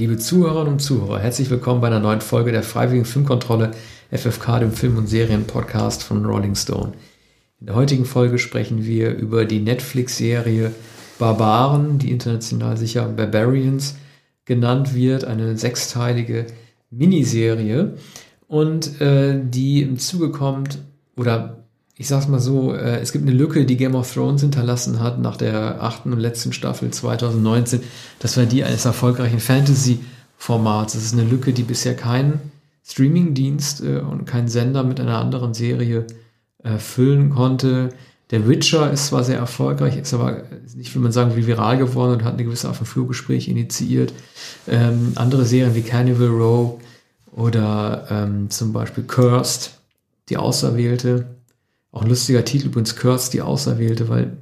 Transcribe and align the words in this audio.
Liebe 0.00 0.16
Zuhörerinnen 0.16 0.72
und 0.72 0.78
Zuhörer, 0.78 1.18
herzlich 1.18 1.50
willkommen 1.50 1.82
bei 1.82 1.88
einer 1.88 2.00
neuen 2.00 2.22
Folge 2.22 2.52
der 2.52 2.62
Freiwilligen 2.62 3.04
Filmkontrolle 3.04 3.72
FFK, 4.10 4.60
dem 4.60 4.72
Film- 4.72 4.96
und 4.96 5.08
Serienpodcast 5.08 6.02
von 6.02 6.24
Rolling 6.24 6.54
Stone. 6.54 6.94
In 7.60 7.66
der 7.66 7.74
heutigen 7.74 8.06
Folge 8.06 8.38
sprechen 8.38 8.86
wir 8.86 9.14
über 9.14 9.44
die 9.44 9.60
Netflix-Serie 9.60 10.72
Barbaren, 11.18 11.98
die 11.98 12.10
international 12.10 12.78
sicher 12.78 13.06
Barbarians 13.10 13.96
genannt 14.46 14.94
wird, 14.94 15.26
eine 15.26 15.58
sechsteilige 15.58 16.46
Miniserie 16.88 17.98
und 18.48 19.02
äh, 19.02 19.38
die 19.44 19.82
im 19.82 19.98
Zuge 19.98 20.30
kommt 20.30 20.78
oder 21.14 21.59
ich 22.00 22.08
sag's 22.08 22.28
mal 22.28 22.40
so, 22.40 22.72
äh, 22.72 22.98
es 23.00 23.12
gibt 23.12 23.28
eine 23.28 23.36
Lücke, 23.36 23.66
die 23.66 23.76
Game 23.76 23.94
of 23.94 24.10
Thrones 24.10 24.40
hinterlassen 24.40 25.00
hat 25.00 25.20
nach 25.20 25.36
der 25.36 25.82
achten 25.82 26.14
und 26.14 26.18
letzten 26.18 26.54
Staffel 26.54 26.90
2019. 26.90 27.82
Das 28.20 28.38
war 28.38 28.46
die 28.46 28.64
eines 28.64 28.86
erfolgreichen 28.86 29.38
Fantasy-Formats. 29.38 30.94
Das 30.94 31.04
ist 31.04 31.12
eine 31.12 31.28
Lücke, 31.28 31.52
die 31.52 31.62
bisher 31.62 31.94
kein 31.94 32.40
Streaming-Dienst 32.86 33.84
äh, 33.84 33.98
und 33.98 34.24
kein 34.24 34.48
Sender 34.48 34.82
mit 34.82 34.98
einer 34.98 35.18
anderen 35.18 35.52
Serie 35.52 36.06
äh, 36.62 36.78
füllen 36.78 37.28
konnte. 37.28 37.90
Der 38.30 38.48
Witcher 38.48 38.90
ist 38.90 39.08
zwar 39.08 39.22
sehr 39.22 39.36
erfolgreich, 39.36 39.98
ist 39.98 40.14
aber 40.14 40.44
nicht, 40.74 40.94
will 40.94 41.02
man 41.02 41.12
sagen, 41.12 41.36
wie 41.36 41.46
viral 41.46 41.76
geworden 41.76 42.12
und 42.12 42.24
hat 42.24 42.32
eine 42.32 42.44
gewisse 42.44 42.68
Art 42.68 42.76
Flurgespräch 42.78 43.46
initiiert. 43.46 44.14
Ähm, 44.66 45.12
andere 45.16 45.44
Serien 45.44 45.74
wie 45.74 45.82
Carnival 45.82 46.28
Row 46.28 46.80
oder 47.30 48.06
ähm, 48.08 48.48
zum 48.48 48.72
Beispiel 48.72 49.04
Cursed, 49.04 49.72
die 50.30 50.38
Auserwählte, 50.38 51.39
auch 51.92 52.02
ein 52.02 52.08
lustiger 52.08 52.44
Titel 52.44 52.66
übrigens, 52.66 52.96
Curse, 52.96 53.30
die 53.30 53.42
Auserwählte, 53.42 54.08
weil 54.08 54.36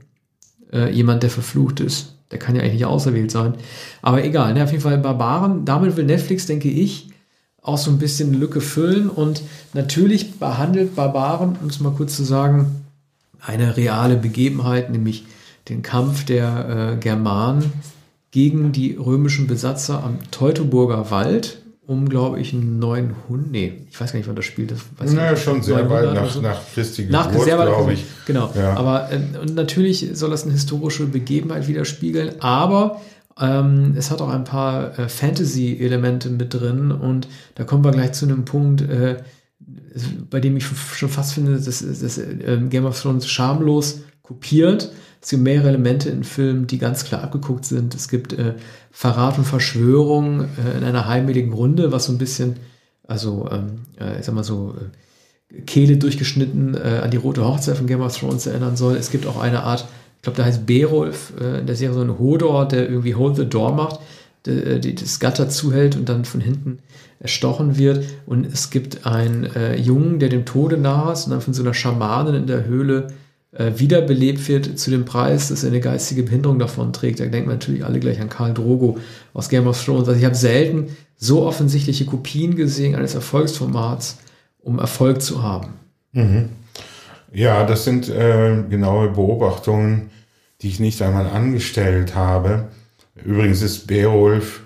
äh, 0.72 0.92
jemand, 0.92 1.22
der 1.22 1.30
verflucht 1.30 1.80
ist, 1.80 2.14
der 2.30 2.38
kann 2.38 2.54
ja 2.54 2.62
eigentlich 2.62 2.74
nicht 2.74 2.86
auserwählt 2.86 3.30
sein. 3.30 3.54
Aber 4.02 4.22
egal, 4.22 4.52
ne, 4.54 4.64
auf 4.64 4.70
jeden 4.70 4.82
Fall 4.82 4.98
Barbaren. 4.98 5.64
Damit 5.64 5.96
will 5.96 6.04
Netflix, 6.04 6.46
denke 6.46 6.68
ich, 6.68 7.08
auch 7.62 7.78
so 7.78 7.90
ein 7.90 7.98
bisschen 7.98 8.34
Lücke 8.34 8.60
füllen 8.60 9.08
und 9.08 9.42
natürlich 9.72 10.38
behandelt 10.38 10.94
Barbaren, 10.94 11.56
um 11.60 11.68
es 11.68 11.80
mal 11.80 11.92
kurz 11.92 12.16
zu 12.16 12.24
sagen, 12.24 12.84
eine 13.40 13.76
reale 13.76 14.16
Begebenheit, 14.16 14.90
nämlich 14.90 15.24
den 15.68 15.82
Kampf 15.82 16.24
der 16.24 16.94
äh, 16.94 16.96
Germanen 16.96 17.72
gegen 18.30 18.72
die 18.72 18.94
römischen 18.94 19.46
Besatzer 19.46 20.02
am 20.02 20.18
Teutoburger 20.30 21.10
Wald 21.10 21.62
um, 21.88 22.06
glaube 22.06 22.38
ich, 22.38 22.52
einen 22.52 22.78
neuen 22.78 23.14
Hund. 23.28 23.50
Nee, 23.50 23.86
ich 23.90 23.98
weiß 23.98 24.12
gar 24.12 24.18
nicht, 24.18 24.28
wann 24.28 24.36
das 24.36 24.44
spielt. 24.44 24.72
Das 24.72 24.80
weiß 24.98 25.10
naja, 25.14 25.30
nicht, 25.30 25.42
schon 25.42 25.62
sehr 25.62 25.88
weit 25.88 26.12
nach, 26.12 26.30
so. 26.30 26.42
nach 26.42 26.60
Christi 26.74 27.06
Geburt, 27.06 27.46
glaube 27.46 27.94
ich. 27.94 28.04
Genau. 28.26 28.52
Ja. 28.54 28.76
Aber 28.76 29.10
äh, 29.10 29.38
und 29.38 29.54
natürlich 29.54 30.06
soll 30.12 30.28
das 30.28 30.44
eine 30.44 30.52
historische 30.52 31.06
Begebenheit 31.06 31.66
widerspiegeln, 31.66 32.42
aber 32.42 33.00
ähm, 33.40 33.94
es 33.96 34.10
hat 34.10 34.20
auch 34.20 34.28
ein 34.28 34.44
paar 34.44 34.98
äh, 34.98 35.08
Fantasy-Elemente 35.08 36.28
mit 36.28 36.52
drin 36.52 36.92
und 36.92 37.26
da 37.54 37.64
kommen 37.64 37.82
wir 37.82 37.92
gleich 37.92 38.12
zu 38.12 38.26
einem 38.26 38.44
Punkt, 38.44 38.82
äh, 38.82 39.22
bei 40.28 40.40
dem 40.40 40.58
ich 40.58 40.66
schon 40.66 41.08
fast 41.08 41.32
finde, 41.32 41.52
dass, 41.58 41.78
dass 41.80 42.18
äh, 42.18 42.58
Game 42.68 42.84
of 42.84 43.00
Thrones 43.00 43.26
schamlos 43.26 44.00
kopiert 44.20 44.92
es 45.20 45.30
gibt 45.30 45.42
mehrere 45.42 45.68
Elemente 45.68 46.10
in 46.10 46.24
Filmen, 46.24 46.66
die 46.66 46.78
ganz 46.78 47.04
klar 47.04 47.22
abgeguckt 47.22 47.64
sind. 47.64 47.94
Es 47.94 48.08
gibt 48.08 48.32
äh, 48.32 48.54
Verrat 48.90 49.38
und 49.38 49.44
Verschwörung 49.44 50.42
äh, 50.42 50.76
in 50.76 50.84
einer 50.84 51.06
heimeligen 51.06 51.52
Runde, 51.52 51.92
was 51.92 52.06
so 52.06 52.12
ein 52.12 52.18
bisschen, 52.18 52.56
also 53.06 53.48
ähm, 53.50 53.80
äh, 54.00 54.18
ich 54.20 54.26
sag 54.26 54.34
mal 54.34 54.44
so, 54.44 54.74
äh, 54.78 55.60
Kehle 55.62 55.96
durchgeschnitten 55.96 56.74
äh, 56.74 57.00
an 57.02 57.10
die 57.10 57.16
rote 57.16 57.44
Hochzeit 57.44 57.76
von 57.76 57.86
Game 57.86 58.02
of 58.02 58.16
Thrones 58.16 58.46
erinnern 58.46 58.76
soll. 58.76 58.96
Es 58.96 59.10
gibt 59.10 59.26
auch 59.26 59.40
eine 59.40 59.64
Art, 59.64 59.88
ich 60.16 60.22
glaube, 60.22 60.36
da 60.36 60.44
heißt 60.44 60.66
Beowulf 60.66 61.32
äh, 61.40 61.60
in 61.60 61.66
der 61.66 61.76
Serie 61.76 61.94
so 61.94 62.02
ein 62.02 62.18
Hodor, 62.18 62.68
der 62.68 62.88
irgendwie 62.88 63.14
Hold 63.14 63.36
the 63.36 63.46
Door 63.46 63.74
macht, 63.74 64.00
das 64.44 65.20
Gatter 65.20 65.48
zuhält 65.50 65.96
und 65.96 66.08
dann 66.08 66.24
von 66.24 66.40
hinten 66.40 66.78
erstochen 67.20 67.76
wird. 67.76 68.04
Und 68.24 68.46
es 68.46 68.70
gibt 68.70 69.04
einen 69.04 69.44
äh, 69.44 69.76
Jungen, 69.76 70.20
der 70.20 70.28
dem 70.28 70.44
Tode 70.44 70.78
nahe 70.78 71.12
ist 71.12 71.26
und 71.26 71.32
dann 71.32 71.40
von 71.40 71.54
so 71.54 71.62
einer 71.62 71.74
Schamanin 71.74 72.34
in 72.34 72.46
der 72.46 72.64
Höhle 72.64 73.08
wiederbelebt 73.52 74.46
wird 74.48 74.78
zu 74.78 74.90
dem 74.90 75.04
Preis, 75.04 75.48
dass 75.48 75.64
er 75.64 75.70
eine 75.70 75.80
geistige 75.80 76.22
Behinderung 76.22 76.58
davon 76.58 76.92
trägt. 76.92 77.20
Da 77.20 77.26
denken 77.26 77.48
natürlich 77.48 77.84
alle 77.84 77.98
gleich 77.98 78.20
an 78.20 78.28
Karl 78.28 78.52
Drogo 78.52 78.98
aus 79.32 79.48
Game 79.48 79.66
of 79.66 79.82
Thrones. 79.82 80.06
Also 80.06 80.18
ich 80.18 80.26
habe 80.26 80.34
selten 80.34 80.96
so 81.16 81.46
offensichtliche 81.46 82.04
Kopien 82.04 82.56
gesehen 82.56 82.94
eines 82.94 83.14
Erfolgsformats, 83.14 84.18
um 84.60 84.78
Erfolg 84.78 85.22
zu 85.22 85.42
haben. 85.42 85.74
Mhm. 86.12 86.50
Ja, 87.32 87.64
das 87.64 87.84
sind 87.84 88.08
äh, 88.08 88.62
genaue 88.68 89.10
Beobachtungen, 89.10 90.10
die 90.60 90.68
ich 90.68 90.80
nicht 90.80 91.00
einmal 91.02 91.26
angestellt 91.26 92.14
habe. 92.14 92.68
Übrigens 93.14 93.62
ist 93.62 93.86
Beowulf, 93.86 94.60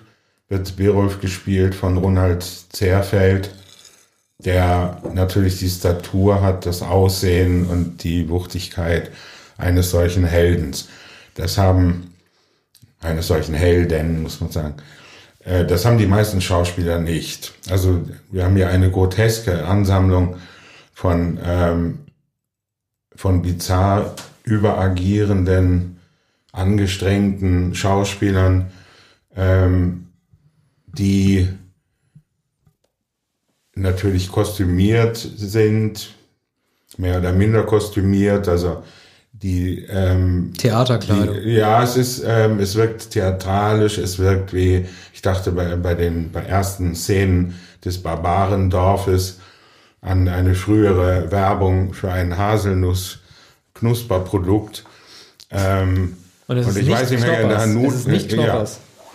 wird 0.48 0.76
Beowulf 0.76 1.20
gespielt 1.20 1.74
von 1.74 1.96
Ronald 1.96 2.42
Zerfeld 2.42 3.50
der 4.44 5.00
natürlich 5.14 5.58
die 5.58 5.68
Statur 5.68 6.42
hat, 6.42 6.66
das 6.66 6.82
Aussehen 6.82 7.66
und 7.66 8.02
die 8.02 8.28
Wuchtigkeit 8.28 9.10
eines 9.56 9.90
solchen 9.90 10.24
Heldens. 10.24 10.88
Das 11.34 11.58
haben, 11.58 12.14
eines 13.00 13.28
solchen 13.28 13.54
Helden, 13.54 14.22
muss 14.22 14.40
man 14.40 14.50
sagen. 14.50 14.74
Äh, 15.44 15.64
das 15.64 15.84
haben 15.84 15.98
die 15.98 16.06
meisten 16.06 16.40
Schauspieler 16.40 16.98
nicht. 16.98 17.54
Also 17.70 18.02
wir 18.30 18.44
haben 18.44 18.56
hier 18.56 18.68
eine 18.68 18.90
groteske 18.90 19.64
Ansammlung 19.64 20.36
von, 20.92 21.38
ähm, 21.44 21.98
von 23.14 23.42
bizarr 23.42 24.14
überagierenden, 24.44 26.00
angestrengten 26.52 27.74
Schauspielern, 27.74 28.70
ähm, 29.34 30.08
die 30.86 31.48
natürlich 33.74 34.30
kostümiert 34.30 35.16
sind, 35.16 36.14
mehr 36.98 37.18
oder 37.18 37.32
minder 37.32 37.62
kostümiert, 37.62 38.46
also 38.48 38.82
die 39.32 39.86
ähm, 39.88 40.52
Theaterkleidung. 40.56 41.36
Die, 41.42 41.50
ja, 41.50 41.82
es 41.82 41.96
ist, 41.96 42.22
ähm, 42.26 42.60
es 42.60 42.76
wirkt 42.76 43.10
theatralisch, 43.10 43.98
es 43.98 44.18
wirkt 44.18 44.52
wie, 44.52 44.86
ich 45.12 45.22
dachte 45.22 45.50
bei, 45.52 45.76
bei 45.76 45.94
den 45.94 46.30
bei 46.30 46.42
ersten 46.42 46.94
Szenen 46.94 47.58
des 47.84 48.00
Barbarendorfes 48.02 49.40
an 50.00 50.28
eine 50.28 50.54
frühere 50.54 51.32
Werbung 51.32 51.94
für 51.94 52.12
ein 52.12 52.36
Haselnuss-Knusperprodukt. 52.36 54.84
Ähm, 55.50 56.18
und, 56.46 56.58
und 56.58 56.76
ich 56.76 56.90
weiß 56.90 57.10
nicht 57.10 57.22
mehr, 57.22 57.48
der 57.48 57.66
Nut, 57.66 57.88
es 57.88 57.94
ist 58.00 58.08
nicht 58.08 58.30
ja, 58.32 58.64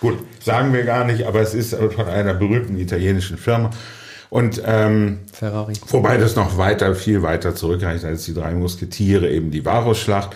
gut, 0.01 0.17
sagen 0.43 0.73
wir 0.73 0.83
gar 0.83 1.05
nicht, 1.05 1.25
aber 1.25 1.41
es 1.41 1.53
ist 1.53 1.75
von 1.75 2.07
einer 2.07 2.33
berühmten 2.33 2.75
italienischen 2.77 3.37
Firma. 3.37 3.69
Und 4.29 4.61
ähm, 4.65 5.19
Ferrari. 5.31 5.73
Wobei 5.87 6.17
das 6.17 6.35
noch 6.35 6.57
weiter, 6.57 6.93
viel 6.95 7.21
weiter 7.21 7.55
zurückreicht 7.55 8.03
als 8.03 8.25
die 8.25 8.33
drei 8.33 8.53
Musketiere, 8.53 9.29
eben 9.29 9.51
die 9.51 9.65
Varusschlacht, 9.65 10.35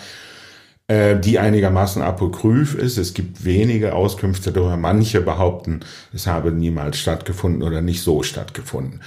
äh, 0.88 1.18
die 1.18 1.38
einigermaßen 1.38 2.02
apokryph 2.02 2.74
ist. 2.74 2.96
Es 2.96 3.14
gibt 3.14 3.44
wenige 3.44 3.94
Auskünfte 3.94 4.52
darüber. 4.52 4.76
Manche 4.76 5.20
behaupten, 5.20 5.80
es 6.12 6.26
habe 6.26 6.52
niemals 6.52 6.98
stattgefunden 6.98 7.62
oder 7.62 7.82
nicht 7.82 8.02
so 8.02 8.22
stattgefunden. 8.22 9.00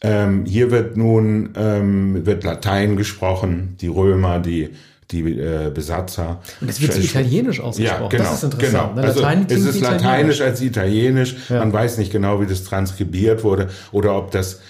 Ähm, 0.00 0.44
hier 0.44 0.70
wird 0.70 0.96
nun 0.96 1.50
ähm, 1.56 2.24
wird 2.26 2.44
Latein 2.44 2.96
gesprochen. 2.96 3.76
Die 3.80 3.88
Römer, 3.88 4.38
die 4.38 4.70
die 5.10 5.38
äh, 5.38 5.70
Besatzer. 5.72 6.40
Und 6.60 6.68
es 6.68 6.80
wird 6.80 6.92
so 6.92 7.00
italienisch 7.00 7.60
ausgesprochen. 7.60 8.02
Ja, 8.02 8.08
genau, 8.08 8.24
das 8.24 8.34
ist 8.34 8.44
interessant. 8.44 8.94
Genau. 8.94 9.00
Ne? 9.00 9.08
Also 9.08 9.54
es 9.54 9.74
ist 9.74 9.80
lateinisch 9.80 10.40
als 10.40 10.60
italienisch. 10.60 11.36
Ja. 11.48 11.60
Man 11.60 11.72
weiß 11.72 11.98
nicht 11.98 12.12
genau, 12.12 12.40
wie 12.40 12.46
das 12.46 12.64
transkribiert 12.64 13.44
wurde 13.44 13.68
oder 13.92 14.16
ob 14.16 14.30
das 14.30 14.60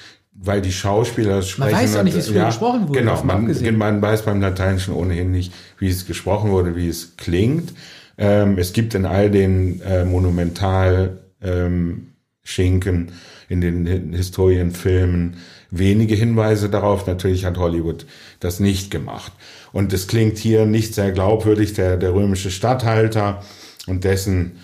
weil 0.41 0.63
die 0.63 0.73
Schauspieler 0.73 1.43
sprechen. 1.43 1.73
Man 1.73 1.83
weiß 1.83 1.97
auch 1.97 2.03
nicht, 2.05 2.15
wie 2.15 2.21
es 2.21 2.31
ja, 2.31 2.47
gesprochen 2.47 2.89
wurde. 2.89 3.01
Genau, 3.01 3.23
man, 3.25 3.77
man, 3.77 4.01
weiß 4.01 4.23
beim 4.23 4.41
Lateinischen 4.41 4.95
ohnehin 4.95 5.33
nicht, 5.33 5.53
wie 5.79 5.89
es 5.89 6.07
gesprochen 6.07 6.51
wurde, 6.51 6.77
wie 6.77 6.89
es 6.89 7.17
klingt. 7.17 7.73
Ähm, 8.17 8.57
es 8.59 8.73
gibt 8.73 8.95
in 8.95 9.05
all 9.05 9.31
den 9.31 9.81
äh, 9.81 10.05
Monumental 10.05 11.19
ähm, 11.43 12.09
Schinken, 12.49 13.13
in 13.51 13.61
den 13.61 14.13
Historienfilmen 14.15 15.37
wenige 15.71 16.15
Hinweise 16.15 16.71
darauf. 16.71 17.07
Natürlich 17.07 17.45
hat 17.45 17.59
Hollywood 17.59 18.07
das 18.41 18.59
nicht 18.59 18.91
gemacht. 18.91 19.33
Und 19.73 19.93
es 19.93 20.07
klingt 20.07 20.39
hier 20.39 20.65
nicht 20.65 20.95
sehr 20.95 21.13
glaubwürdig, 21.13 21.75
der, 21.75 21.99
der 21.99 22.15
römische 22.15 22.51
Statthalter 22.51 23.43
und 23.87 24.05
dessen 24.05 24.61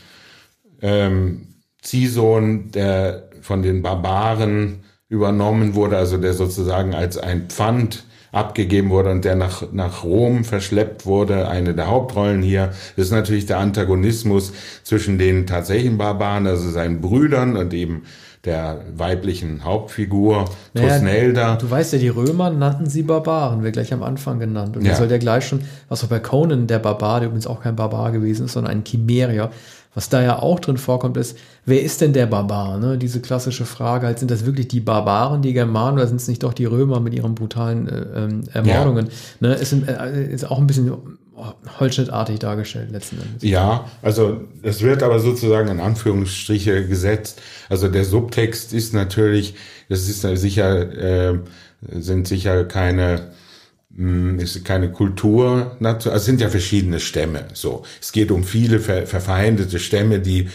ähm, 0.81 1.49
Ziehsohn, 1.83 2.71
der 2.71 3.29
von 3.43 3.63
den 3.63 3.83
Barbaren 3.83 4.85
übernommen 5.11 5.75
wurde, 5.75 5.99
also 5.99 6.17
der 6.17 6.33
sozusagen 6.33 6.95
als 6.95 7.19
ein 7.19 7.49
Pfand 7.49 8.05
abgegeben 8.35 8.91
wurde 8.91 9.11
und 9.11 9.25
der 9.25 9.37
nach, 9.37 9.63
nach 9.73 10.03
Rom 10.03 10.45
verschleppt 10.45 11.07
wurde, 11.07 11.49
eine 11.49 11.75
der 11.75 11.89
Hauptrollen 11.89 12.43
hier. 12.43 12.73
Das 12.97 13.07
ist 13.07 13.13
natürlich 13.13 13.47
der 13.47 13.59
Antagonismus 13.59 14.53
zwischen 14.83 15.19
den 15.19 15.47
tatsächlichen 15.47 15.99
Barbaren, 15.99 16.47
also 16.47 16.69
seinen 16.71 17.01
Brüdern 17.01 17.57
und 17.57 17.73
eben 17.73 18.03
der 18.45 18.81
weiblichen 18.95 19.65
Hauptfigur, 19.65 20.45
Naja, 20.75 20.89
Tosnelda. 20.89 21.57
Du 21.57 21.71
weißt 21.71 21.95
ja, 21.95 21.99
die 21.99 22.09
Römer 22.09 22.51
nannten 22.51 22.87
sie 22.87 23.03
Barbaren, 23.03 23.63
wird 23.63 23.75
gleich 23.75 23.93
am 23.93 24.03
Anfang 24.03 24.39
genannt. 24.39 24.77
Und 24.77 24.85
ja. 24.85 24.95
soll 24.95 25.11
ja 25.11 25.19
gleich 25.19 25.47
schon, 25.47 25.61
was 25.89 26.05
auch 26.05 26.09
bei 26.09 26.19
Conan 26.19 26.67
der 26.67 26.79
Barbar, 26.79 27.21
der 27.21 27.29
übrigens 27.29 27.47
auch 27.47 27.63
kein 27.63 27.77
Barbar 27.77 28.13
gewesen 28.13 28.47
ist, 28.47 28.53
sondern 28.53 28.73
ein 28.73 28.85
Chimerier, 28.85 29.51
was 29.95 30.09
da 30.09 30.23
ja 30.23 30.39
auch 30.41 30.61
drin 30.61 30.77
vorkommt, 30.77 31.17
ist, 31.17 31.39
wer 31.65 31.83
ist 31.83 32.01
denn 32.01 32.13
der 32.13 32.27
Barbar? 32.27 32.79
Ne? 32.79 32.99
Diese 32.99 33.21
klassische 33.21 33.65
Frage, 33.65 34.07
halt, 34.07 34.19
sind 34.19 34.31
das 34.31 34.45
wirklich 34.45 34.69
die 34.69 34.81
Barbaren, 34.81 35.43
die 35.43 35.53
Germanen, 35.53 35.99
oder 35.99 36.07
sind 36.07 36.21
es 36.21 36.29
nicht 36.29 36.43
doch 36.43 36.53
die 36.53 36.65
Römer 36.65 37.01
mit 37.01 37.15
ihren 37.15 37.35
brutalen 37.35 37.89
äh, 37.89 38.25
ähm, 38.25 38.41
Ermordungen? 38.53 39.09
Ne? 39.41 39.55
Es 39.55 39.71
sind, 39.71 39.89
äh, 39.89 40.27
ist 40.27 40.51
auch 40.51 40.59
ein 40.59 40.67
bisschen 40.67 40.93
holzschnittartig 41.81 42.39
dargestellt 42.39 42.91
letzten 42.91 43.21
Endes. 43.21 43.43
Ja, 43.43 43.89
also 44.03 44.43
es 44.63 44.83
wird 44.83 45.03
aber 45.03 45.19
sozusagen 45.19 45.69
in 45.69 45.81
Anführungsstriche 45.81 46.87
gesetzt. 46.87 47.41
Also 47.69 47.89
der 47.89 48.05
Subtext 48.05 48.73
ist 48.73 48.95
natürlich, 48.95 49.55
das 49.89 50.09
ist 50.09 50.23
ja 50.25 50.37
sicher, 50.37 51.33
äh, 51.33 51.39
sind 51.93 52.29
sicher 52.29 52.65
keine 52.65 53.33
ist 54.39 54.65
keine 54.65 54.91
Kultur, 54.91 55.77
also 55.83 56.11
es 56.11 56.25
sind 56.25 56.41
ja 56.41 56.49
verschiedene 56.49 56.99
Stämme. 57.01 57.45
So, 57.53 57.85
es 58.01 58.11
geht 58.13 58.31
um 58.33 58.43
viele 58.45 58.81
ver 58.81 59.07
verfeindete 59.07 59.79
Stämme, 59.79 60.19
die 60.19 60.49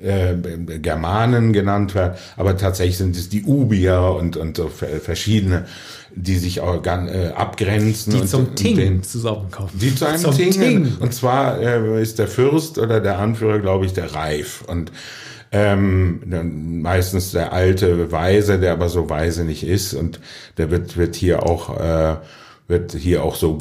äh, 0.00 0.34
Germanen 0.80 1.52
genannt 1.52 1.94
werden, 1.94 2.14
aber 2.36 2.56
tatsächlich 2.56 2.98
sind 2.98 3.16
es 3.16 3.28
die 3.28 3.42
Ubier 3.44 4.16
und 4.18 4.36
und 4.36 4.56
so 4.56 4.68
ver- 4.68 5.00
verschiedene, 5.00 5.66
die 6.14 6.36
sich 6.36 6.60
auch 6.60 6.82
gan- 6.82 7.08
äh, 7.08 7.32
abgrenzen 7.34 8.12
Die 8.12 8.20
und 8.20 8.28
zum 8.28 8.54
Ting 8.54 8.76
den- 8.76 9.02
zusammenkommen. 9.02 9.70
die 9.74 9.94
zu 9.94 10.04
einem 10.06 10.18
Zum 10.20 10.36
Ting. 10.36 10.50
Ting. 10.52 10.92
Und 11.00 11.14
zwar 11.14 11.60
äh, 11.60 12.00
ist 12.02 12.18
der 12.20 12.28
Fürst 12.28 12.78
oder 12.78 13.00
der 13.00 13.18
Anführer, 13.18 13.58
glaube 13.60 13.86
ich, 13.86 13.92
der 13.92 14.14
Reif. 14.14 14.62
Und 14.68 14.92
ähm, 15.52 16.20
meistens 16.82 17.30
der 17.32 17.52
alte 17.52 18.10
Weise, 18.12 18.58
der 18.58 18.72
aber 18.72 18.88
so 18.88 19.08
weise 19.08 19.44
nicht 19.44 19.64
ist. 19.64 19.94
Und 19.94 20.18
der 20.58 20.70
wird, 20.70 20.96
wird 20.96 21.14
hier 21.14 21.44
auch, 21.44 21.78
äh, 21.80 22.16
wird 22.66 22.92
hier 22.92 23.22
auch 23.22 23.34
so 23.34 23.58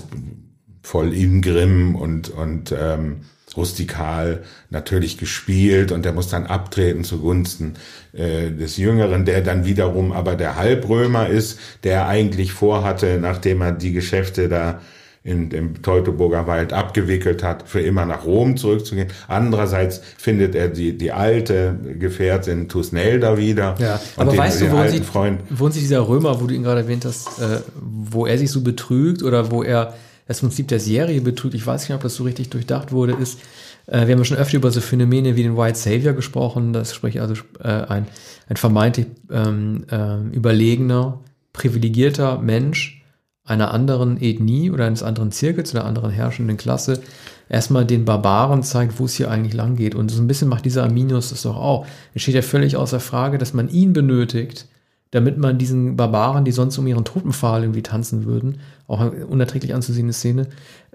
voll 0.82 1.14
Ingrimm 1.14 1.96
und, 1.96 2.30
und 2.30 2.74
ähm, 2.78 3.22
rustikal 3.56 4.44
natürlich 4.70 5.18
gespielt 5.18 5.92
und 5.92 6.06
der 6.06 6.14
muss 6.14 6.28
dann 6.28 6.46
abtreten 6.48 7.04
zugunsten 7.04 7.76
äh, 8.14 8.52
des 8.52 8.78
Jüngeren, 8.78 9.26
der 9.26 9.42
dann 9.42 9.66
wiederum 9.66 10.12
aber 10.12 10.36
der 10.36 10.56
Halbrömer 10.56 11.28
ist, 11.28 11.60
der 11.84 12.08
eigentlich 12.08 12.52
vorhatte, 12.52 13.18
nachdem 13.20 13.62
er 13.62 13.72
die 13.72 13.94
Geschäfte 13.94 14.50
da 14.50 14.82
in 15.26 15.50
dem 15.50 15.82
Teutoburger 15.82 16.48
Wald 16.48 16.74
abgewickelt 16.74 17.44
hat, 17.44 17.64
für 17.68 17.80
immer 17.80 18.06
nach 18.06 18.26
Rom 18.26 18.58
zurückzugehen. 18.58 19.08
Andererseits 19.30 20.02
findet 20.18 20.54
er 20.54 20.68
die, 20.68 20.98
die 20.98 21.14
alte 21.14 21.78
Gefährtin 21.98 22.68
Tusnelda 22.68 23.38
wieder. 23.38 23.76
Ja, 23.80 24.02
und 24.18 24.22
aber 24.22 24.32
den, 24.32 24.40
weißt 24.40 24.60
du, 24.60 24.66
den 24.66 24.74
worin 24.74 24.84
alten 24.84 24.98
sich, 24.98 25.60
worin 25.60 25.72
sich 25.72 25.82
dieser 25.84 26.08
Römer, 26.08 26.42
wo 26.42 26.48
du 26.48 26.54
ihn 26.54 26.64
gerade 26.64 26.82
erwähnt 26.82 27.06
hast, 27.06 27.40
äh, 27.40 27.62
wo 27.76 28.26
er 28.26 28.38
sich 28.38 28.52
so 28.52 28.62
betrügt 28.62 29.24
oder 29.24 29.50
wo 29.50 29.64
er 29.64 29.94
das 30.28 30.42
Prinzip 30.42 30.68
der 30.68 30.80
Serie 30.80 31.22
betrügt, 31.22 31.54
ich 31.54 31.66
weiß 31.66 31.88
nicht, 31.88 31.96
ob 31.96 32.02
das 32.02 32.16
so 32.16 32.24
richtig 32.24 32.50
durchdacht 32.50 32.92
wurde, 32.92 33.14
ist, 33.14 33.40
äh, 33.88 34.06
wir 34.06 34.14
haben 34.14 34.20
ja 34.20 34.26
schon 34.26 34.38
öfter 34.38 34.58
über 34.58 34.72
so 34.72 34.82
Phänomene 34.82 35.38
wie 35.38 35.44
den 35.44 35.56
White 35.56 35.78
Savior 35.78 36.14
gesprochen, 36.14 36.74
das 36.74 36.94
sprich 36.94 37.22
also 37.22 37.36
äh, 37.62 37.68
ein, 37.68 38.08
ein 38.50 38.58
vermeintlich 38.58 39.08
ähm, 39.32 39.86
ähm, 39.90 40.32
überlegener, 40.32 41.22
privilegierter 41.54 42.40
Mensch 42.40 43.03
einer 43.46 43.74
anderen 43.74 44.22
Ethnie 44.22 44.72
oder 44.72 44.86
eines 44.86 45.04
anderen 45.04 45.32
Zirkels 45.32 45.74
oder 45.74 45.86
anderen 45.86 46.12
herrschenden 46.12 46.58
Klasse 46.58 47.02
erstmal 47.50 47.86
den 47.86 48.06
Barbaren 48.06 48.64
zeigt, 48.64 49.00
wo 49.00 49.06
es 49.06 49.16
hier 49.16 49.30
eigentlich 49.30 49.54
lang 49.54 49.76
geht. 49.76 49.96
Und 49.96 50.10
so 50.10 50.22
ein 50.22 50.28
bisschen 50.28 50.48
macht 50.48 50.66
dieser 50.66 50.84
Arminius 50.84 51.30
das 51.30 51.42
doch 51.42 51.58
auch. 51.58 51.86
Es 52.14 52.22
steht 52.22 52.36
ja 52.36 52.42
völlig 52.42 52.78
außer 52.78 53.00
Frage, 53.00 53.38
dass 53.38 53.54
man 53.54 53.70
ihn 53.70 53.94
benötigt, 53.94 54.68
damit 55.12 55.38
man 55.38 55.58
diesen 55.58 55.96
Barbaren, 55.96 56.46
die 56.46 56.52
sonst 56.52 56.78
um 56.78 56.88
ihren 56.88 57.06
Totenpfahl 57.06 57.62
irgendwie 57.62 57.84
tanzen 57.84 58.26
würden, 58.26 58.60
auch 58.88 59.12
unerträglich 59.30 59.76
anzusehende 59.76 60.14
Szene, 60.14 60.48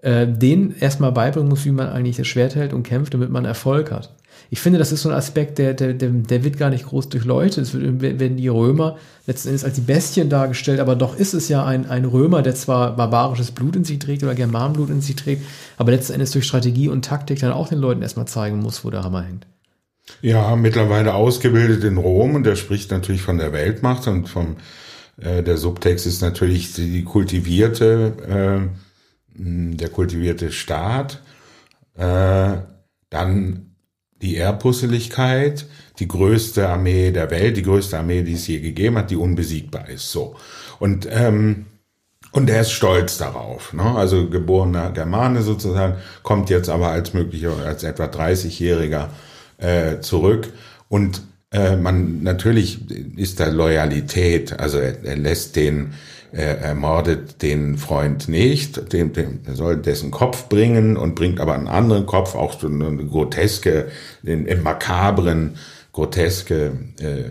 äh, 0.03 0.27
denen 0.27 0.75
erstmal 0.77 1.12
beibringen 1.12 1.49
muss, 1.49 1.65
wie 1.65 1.71
man 1.71 1.89
eigentlich 1.89 2.17
das 2.17 2.27
Schwert 2.27 2.56
hält 2.56 2.73
und 2.73 2.83
kämpft, 2.83 3.15
damit 3.15 3.31
man 3.31 3.45
Erfolg 3.45 3.93
hat. 3.93 4.11
Ich 4.50 4.61
finde, 4.61 4.79
das 4.79 4.93
ist 4.93 5.02
so 5.02 5.11
ein 5.11 5.14
Aspekt, 5.14 5.58
der, 5.58 5.75
der, 5.75 5.93
der, 5.93 6.44
wird 6.44 6.56
gar 6.56 6.70
nicht 6.70 6.87
groß 6.87 7.11
durchleuchtet. 7.11 7.64
Es 7.64 7.75
werden 7.75 8.37
die 8.37 8.49
Römer 8.49 8.96
letzten 9.26 9.49
Endes 9.49 9.64
als 9.64 9.75
die 9.75 9.82
Bestien 9.82 10.31
dargestellt, 10.31 10.81
aber 10.81 10.96
doch 10.96 11.17
ist 11.17 11.35
es 11.35 11.49
ja 11.49 11.64
ein, 11.64 11.88
ein 11.88 12.05
Römer, 12.06 12.43
der 12.43 12.55
zwar 12.55 12.96
barbarisches 12.96 13.50
Blut 13.50 13.76
in 13.76 13.85
sich 13.85 13.99
trägt 13.99 14.23
oder 14.23 14.35
Germanenblut 14.35 14.88
in 14.88 15.02
sich 15.02 15.17
trägt, 15.17 15.44
aber 15.76 15.93
letzten 15.93 16.14
Endes 16.14 16.31
durch 16.31 16.46
Strategie 16.46 16.88
und 16.88 17.05
Taktik 17.05 17.40
dann 17.40 17.52
auch 17.52 17.69
den 17.69 17.79
Leuten 17.79 18.00
erstmal 18.00 18.26
zeigen 18.26 18.61
muss, 18.61 18.85
wo 18.85 18.90
der 18.90 19.05
Hammer 19.05 19.23
hängt. 19.23 19.46
Ja, 20.23 20.56
mittlerweile 20.56 21.14
ausgebildet 21.14 21.85
in 21.85 21.99
Rom 21.99 22.35
und 22.35 22.44
der 22.44 22.56
spricht 22.56 22.90
natürlich 22.90 23.23
von 23.23 23.38
der 23.38 23.52
Weltmacht 23.52 24.06
und 24.06 24.29
vom 24.29 24.56
äh, 25.20 25.43
der 25.43 25.56
Subtext 25.56 26.06
ist 26.06 26.23
natürlich 26.23 26.73
die 26.73 27.05
kultivierte, 27.05 28.70
äh, 29.38 29.75
der 29.75 29.88
kultivierte 29.90 30.50
Staat, 30.50 31.23
äh, 31.96 32.56
dann 33.11 33.68
die 34.23 34.37
Ehrpusseligkeit, 34.37 35.67
die 35.99 36.09
größte 36.09 36.69
Armee 36.69 37.11
der 37.11 37.31
Welt, 37.31 37.56
die 37.56 37.62
größte 37.62 37.99
Armee, 37.99 38.23
die 38.23 38.35
es 38.35 38.47
je 38.47 38.61
gegeben 38.61 38.99
hat, 38.99 39.11
die 39.11 39.17
unbesiegbar 39.17 39.88
ist. 39.88 40.11
So 40.11 40.37
und 40.79 41.09
ähm, 41.11 41.67
und 42.32 42.50
er 42.50 42.61
ist 42.61 42.73
stolz 42.73 43.17
darauf. 43.17 43.73
Ne? 43.73 43.82
Also 43.82 44.29
geborener 44.29 44.91
Germane 44.91 45.43
sozusagen, 45.43 45.97
kommt 46.23 46.50
jetzt 46.50 46.69
aber 46.69 46.88
als 46.88 47.15
möglicher, 47.15 47.56
als 47.65 47.85
etwa 47.85 48.05
30-Jähriger 48.05 49.09
äh, 49.56 50.00
zurück. 50.00 50.53
Und 50.88 51.23
äh, 51.50 51.76
man 51.76 52.23
natürlich 52.23 52.91
ist 53.17 53.41
da 53.41 53.49
Loyalität. 53.49 54.61
Also 54.61 54.79
er, 54.79 55.03
er 55.05 55.17
lässt 55.17 55.56
den, 55.56 55.94
er 56.32 56.58
ermordet 56.58 57.42
den 57.42 57.78
Freund 57.78 58.28
nicht, 58.28 58.92
dem, 58.92 59.12
dem, 59.12 59.40
er 59.46 59.54
soll 59.54 59.76
dessen 59.76 60.10
Kopf 60.10 60.48
bringen 60.48 60.96
und 60.96 61.14
bringt 61.14 61.40
aber 61.40 61.54
einen 61.54 61.69
anderen 61.69 62.06
Kopf, 62.06 62.34
auch 62.34 62.58
so 62.58 62.66
eine 62.66 63.04
groteske, 63.06 63.88
den, 64.22 64.46
im 64.46 64.62
makabren, 64.62 65.56
groteske 65.92 66.72
äh, 67.00 67.30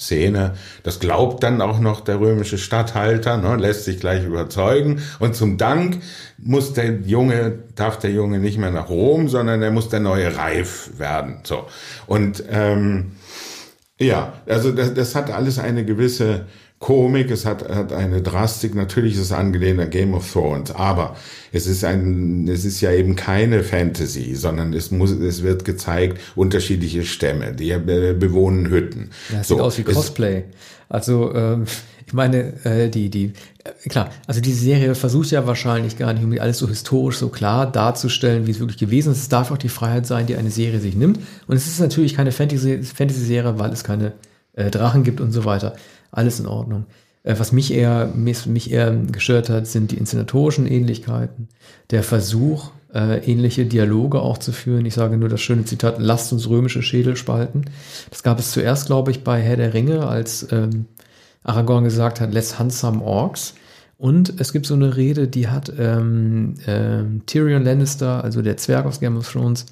Szene. 0.00 0.54
Das 0.82 0.98
glaubt 0.98 1.42
dann 1.42 1.60
auch 1.60 1.78
noch 1.78 2.00
der 2.00 2.18
römische 2.18 2.56
Statthalter, 2.56 3.36
ne, 3.36 3.56
lässt 3.56 3.84
sich 3.84 4.00
gleich 4.00 4.24
überzeugen. 4.24 5.02
Und 5.18 5.36
zum 5.36 5.58
Dank 5.58 5.98
muss 6.38 6.72
der 6.72 7.00
Junge, 7.04 7.58
darf 7.76 7.98
der 7.98 8.10
Junge 8.10 8.38
nicht 8.38 8.58
mehr 8.58 8.70
nach 8.70 8.88
Rom, 8.88 9.28
sondern 9.28 9.60
er 9.62 9.70
muss 9.70 9.90
der 9.90 10.00
neue 10.00 10.34
Reif 10.36 10.98
werden. 10.98 11.40
So. 11.44 11.66
Und 12.06 12.42
ähm, 12.50 13.12
ja, 14.00 14.32
also 14.46 14.72
das, 14.72 14.94
das 14.94 15.14
hat 15.14 15.30
alles 15.30 15.58
eine 15.58 15.84
gewisse 15.84 16.46
Komik, 16.80 17.30
es 17.30 17.44
hat, 17.44 17.68
hat 17.68 17.92
eine 17.92 18.22
Drastik. 18.22 18.74
Natürlich 18.74 19.14
ist 19.14 19.20
es 19.20 19.32
angelehnt 19.32 19.78
an 19.80 19.90
Game 19.90 20.14
of 20.14 20.32
Thrones, 20.32 20.70
aber 20.70 21.14
es 21.52 21.66
ist 21.66 21.84
ein, 21.84 22.48
es 22.48 22.64
ist 22.64 22.80
ja 22.80 22.90
eben 22.90 23.16
keine 23.16 23.62
Fantasy, 23.62 24.34
sondern 24.34 24.72
es 24.72 24.90
muss, 24.90 25.10
es 25.10 25.42
wird 25.42 25.66
gezeigt 25.66 26.18
unterschiedliche 26.36 27.04
Stämme, 27.04 27.52
die 27.52 27.70
äh, 27.70 28.14
bewohnen 28.18 28.70
Hütten. 28.70 29.10
Ja, 29.30 29.40
es 29.40 29.48
So, 29.48 29.56
sieht 29.56 29.62
aus 29.62 29.78
wie 29.78 29.82
Cosplay. 29.82 30.44
Also, 30.88 31.34
ähm, 31.34 31.66
ich 32.06 32.14
meine, 32.14 32.54
äh, 32.64 32.88
die, 32.88 33.10
die, 33.10 33.34
äh, 33.62 33.88
klar, 33.90 34.08
also 34.26 34.40
diese 34.40 34.64
Serie 34.64 34.94
versucht 34.94 35.30
ja 35.32 35.46
wahrscheinlich 35.46 35.98
gar 35.98 36.14
nicht, 36.14 36.22
irgendwie 36.22 36.40
alles 36.40 36.56
so 36.58 36.66
historisch 36.66 37.18
so 37.18 37.28
klar 37.28 37.70
darzustellen, 37.70 38.46
wie 38.46 38.52
es 38.52 38.58
wirklich 38.58 38.78
gewesen 38.78 39.12
ist. 39.12 39.18
Es 39.18 39.28
darf 39.28 39.50
auch 39.50 39.58
die 39.58 39.68
Freiheit 39.68 40.06
sein, 40.06 40.26
die 40.26 40.34
eine 40.34 40.50
Serie 40.50 40.80
sich 40.80 40.96
nimmt. 40.96 41.20
Und 41.46 41.56
es 41.56 41.66
ist 41.66 41.78
natürlich 41.78 42.14
keine 42.14 42.32
Fantasy- 42.32 42.82
Fantasy-Serie, 42.82 43.58
weil 43.58 43.70
es 43.70 43.84
keine 43.84 44.12
äh, 44.54 44.70
Drachen 44.70 45.04
gibt 45.04 45.20
und 45.20 45.32
so 45.32 45.44
weiter. 45.44 45.76
Alles 46.10 46.40
in 46.40 46.46
Ordnung. 46.46 46.86
Äh, 47.22 47.36
was 47.38 47.52
mich 47.52 47.72
eher, 47.72 48.06
mich, 48.14 48.70
eher 48.70 48.92
gestört 48.92 49.48
hat, 49.48 49.66
sind 49.66 49.90
die 49.90 49.98
inszenatorischen 49.98 50.66
Ähnlichkeiten, 50.66 51.48
der 51.90 52.02
Versuch, 52.02 52.70
äh, 52.94 53.18
ähnliche 53.30 53.66
Dialoge 53.66 54.20
auch 54.20 54.38
zu 54.38 54.52
führen. 54.52 54.86
Ich 54.86 54.94
sage 54.94 55.16
nur 55.16 55.28
das 55.28 55.40
schöne 55.40 55.64
Zitat, 55.64 55.96
lasst 55.98 56.32
uns 56.32 56.48
römische 56.48 56.82
Schädel 56.82 57.16
spalten. 57.16 57.64
Das 58.10 58.22
gab 58.22 58.38
es 58.38 58.52
zuerst, 58.52 58.86
glaube 58.86 59.10
ich, 59.10 59.22
bei 59.22 59.40
Herr 59.40 59.56
der 59.56 59.74
Ringe, 59.74 60.06
als 60.06 60.46
ähm, 60.50 60.86
Aragorn 61.44 61.84
gesagt 61.84 62.20
hat, 62.20 62.32
let's 62.32 62.58
hunt 62.58 62.72
some 62.72 63.02
orcs. 63.02 63.54
Und 63.96 64.40
es 64.40 64.52
gibt 64.52 64.64
so 64.64 64.74
eine 64.74 64.96
Rede, 64.96 65.28
die 65.28 65.48
hat 65.48 65.70
ähm, 65.78 66.54
ähm, 66.66 67.22
Tyrion 67.26 67.62
Lannister, 67.62 68.24
also 68.24 68.40
der 68.40 68.56
Zwerg 68.56 68.86
aus 68.86 68.98
Game 68.98 69.18
of 69.18 69.30
Thrones, 69.30 69.66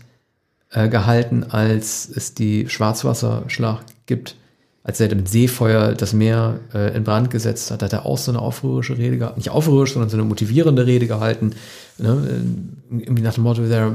äh, 0.70 0.88
gehalten, 0.88 1.44
als 1.44 2.08
es 2.14 2.34
die 2.34 2.68
Schwarzwasserschlacht 2.68 3.86
gibt, 4.04 4.36
als 4.82 5.00
er 5.00 5.14
mit 5.14 5.28
Seefeuer 5.28 5.94
das 5.94 6.12
Meer 6.12 6.60
äh, 6.72 6.96
in 6.96 7.04
Brand 7.04 7.30
gesetzt 7.30 7.70
hat, 7.70 7.82
hat 7.82 7.92
er 7.92 8.06
auch 8.06 8.18
so 8.18 8.30
eine 8.30 8.40
aufrührerische 8.40 8.96
Rede 8.96 9.18
gehalten, 9.18 9.38
nicht 9.38 9.50
aufrührerisch, 9.50 9.92
sondern 9.92 10.08
so 10.08 10.16
eine 10.16 10.24
motivierende 10.24 10.86
Rede 10.86 11.06
gehalten, 11.06 11.52
ne? 11.98 12.26
äh, 12.90 12.94
irgendwie 13.00 13.22
nach 13.22 13.34
dem 13.34 13.44
Motto, 13.44 13.62
they're, 13.62 13.92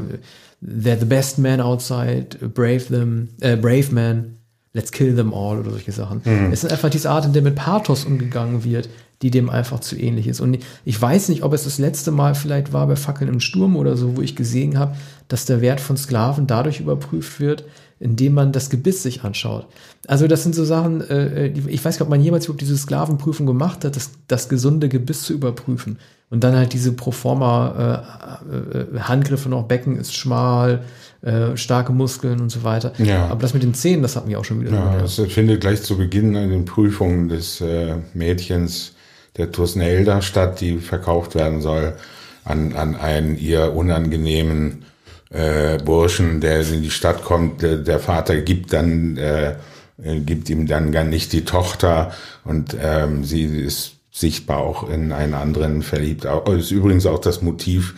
they're 0.64 1.00
the 1.00 1.06
best 1.06 1.40
men 1.40 1.62
outside, 1.62 2.38
brave 2.54 2.86
them, 2.86 3.30
äh, 3.42 3.56
brave 3.56 3.92
men, 3.92 4.38
let's 4.74 4.92
kill 4.92 5.16
them 5.16 5.34
all 5.34 5.60
oder 5.60 5.72
solche 5.72 5.92
Sachen. 5.92 6.22
Es 6.52 6.62
sind 6.62 6.72
einfach 6.72 6.90
diese 6.90 7.10
Art, 7.10 7.26
in 7.26 7.34
der 7.34 7.44
mit 7.44 7.56
Pathos 7.56 8.06
umgegangen 8.06 8.64
wird, 8.64 8.90
die 9.24 9.32
dem 9.32 9.50
einfach 9.50 9.80
zu 9.80 9.96
ähnlich 9.96 10.28
ist. 10.28 10.42
Und 10.42 10.58
ich 10.84 11.02
weiß 11.02 11.30
nicht, 11.30 11.44
ob 11.44 11.54
es 11.54 11.64
das 11.64 11.78
letzte 11.78 12.12
Mal 12.12 12.36
vielleicht 12.36 12.74
war 12.74 12.88
bei 12.88 12.96
Fackeln 12.96 13.30
im 13.30 13.40
Sturm 13.40 13.78
oder 13.78 13.96
so, 13.96 14.18
wo 14.18 14.22
ich 14.22 14.36
gesehen 14.36 14.78
habe, 14.78 14.96
dass 15.28 15.46
der 15.46 15.62
Wert 15.62 15.80
von 15.80 15.96
Sklaven 15.96 16.46
dadurch 16.46 16.82
überprüft 16.82 17.40
wird, 17.40 17.64
indem 18.00 18.34
man 18.34 18.52
das 18.52 18.70
Gebiss 18.70 19.04
sich 19.04 19.24
anschaut. 19.24 19.68
Also 20.08 20.28
das 20.28 20.44
sind 20.44 20.56
so 20.56 20.66
Sachen, 20.66 21.02
äh, 21.10 21.48
ich 21.48 21.84
weiß 21.84 21.96
nicht, 21.96 22.02
ob 22.02 22.10
man 22.10 22.22
jemals 22.22 22.46
überhaupt 22.46 22.62
diese 22.62 22.78
Sklavenprüfung 22.78 23.46
gemacht 23.46 23.86
hat, 23.86 23.96
das, 23.96 24.12
das 24.28 24.50
gesunde 24.50 24.90
Gebiss 24.90 25.24
zu 25.24 25.34
überprüfen. 25.34 25.98
Und 26.30 26.44
dann 26.44 26.56
halt 26.56 26.74
diese 26.74 26.94
Proforma 26.94 28.04
äh, 28.50 28.80
äh, 28.80 29.00
Handgriffe 29.00 29.50
noch, 29.50 29.64
Becken 29.64 29.98
ist 29.98 30.16
schmal, 30.16 30.84
äh, 31.22 31.56
starke 31.56 31.94
Muskeln 31.94 32.42
und 32.42 32.50
so 32.50 32.64
weiter. 32.64 32.92
Ja. 32.98 33.28
Aber 33.28 33.42
das 33.42 33.54
mit 33.54 33.64
den 33.64 33.74
Zähnen, 33.74 34.02
das 34.02 34.16
hat 34.16 34.26
mich 34.26 34.36
auch 34.36 34.44
schon 34.44 34.60
wieder. 34.62 34.72
Ja, 34.72 34.98
das 35.00 35.16
findet 35.16 35.62
gleich 35.62 35.84
zu 35.84 35.98
Beginn 35.98 36.36
an 36.36 36.50
den 36.50 36.66
Prüfungen 36.66 37.30
des 37.30 37.62
äh, 37.62 37.96
Mädchens 38.14 38.94
der 39.38 39.52
Tusnelda 39.52 40.22
statt, 40.22 40.60
die 40.60 40.80
verkauft 40.80 41.36
werden 41.36 41.62
soll 41.62 41.94
an, 42.46 42.74
an 42.74 42.96
einen 42.96 43.38
ihr 43.38 43.74
unangenehmen 43.74 44.86
äh, 45.34 45.78
Burschen, 45.84 46.40
der 46.40 46.62
in 46.62 46.84
die 46.84 46.92
Stadt 46.92 47.24
kommt. 47.24 47.62
Der, 47.62 47.78
der 47.78 48.00
Vater 48.00 48.38
gibt 48.42 48.72
dann 48.72 49.18
äh, 49.18 49.56
gibt 49.98 50.50
ihm 50.50 50.68
dann 50.68 50.92
gar 50.92 51.04
nicht 51.04 51.34
die 51.34 51.46
Tochter 51.46 52.14
und 52.44 52.76
ähm, 52.82 53.24
sie 53.24 53.44
ist 53.44 53.98
sichtbar 54.12 54.60
auch 54.60 54.90
in 54.90 55.12
einen 55.12 55.34
anderen 55.34 55.82
verliebt. 55.82 56.26
Ist 56.26 56.72
übrigens 56.72 57.06
auch 57.06 57.20
das 57.20 57.42
Motiv 57.42 57.96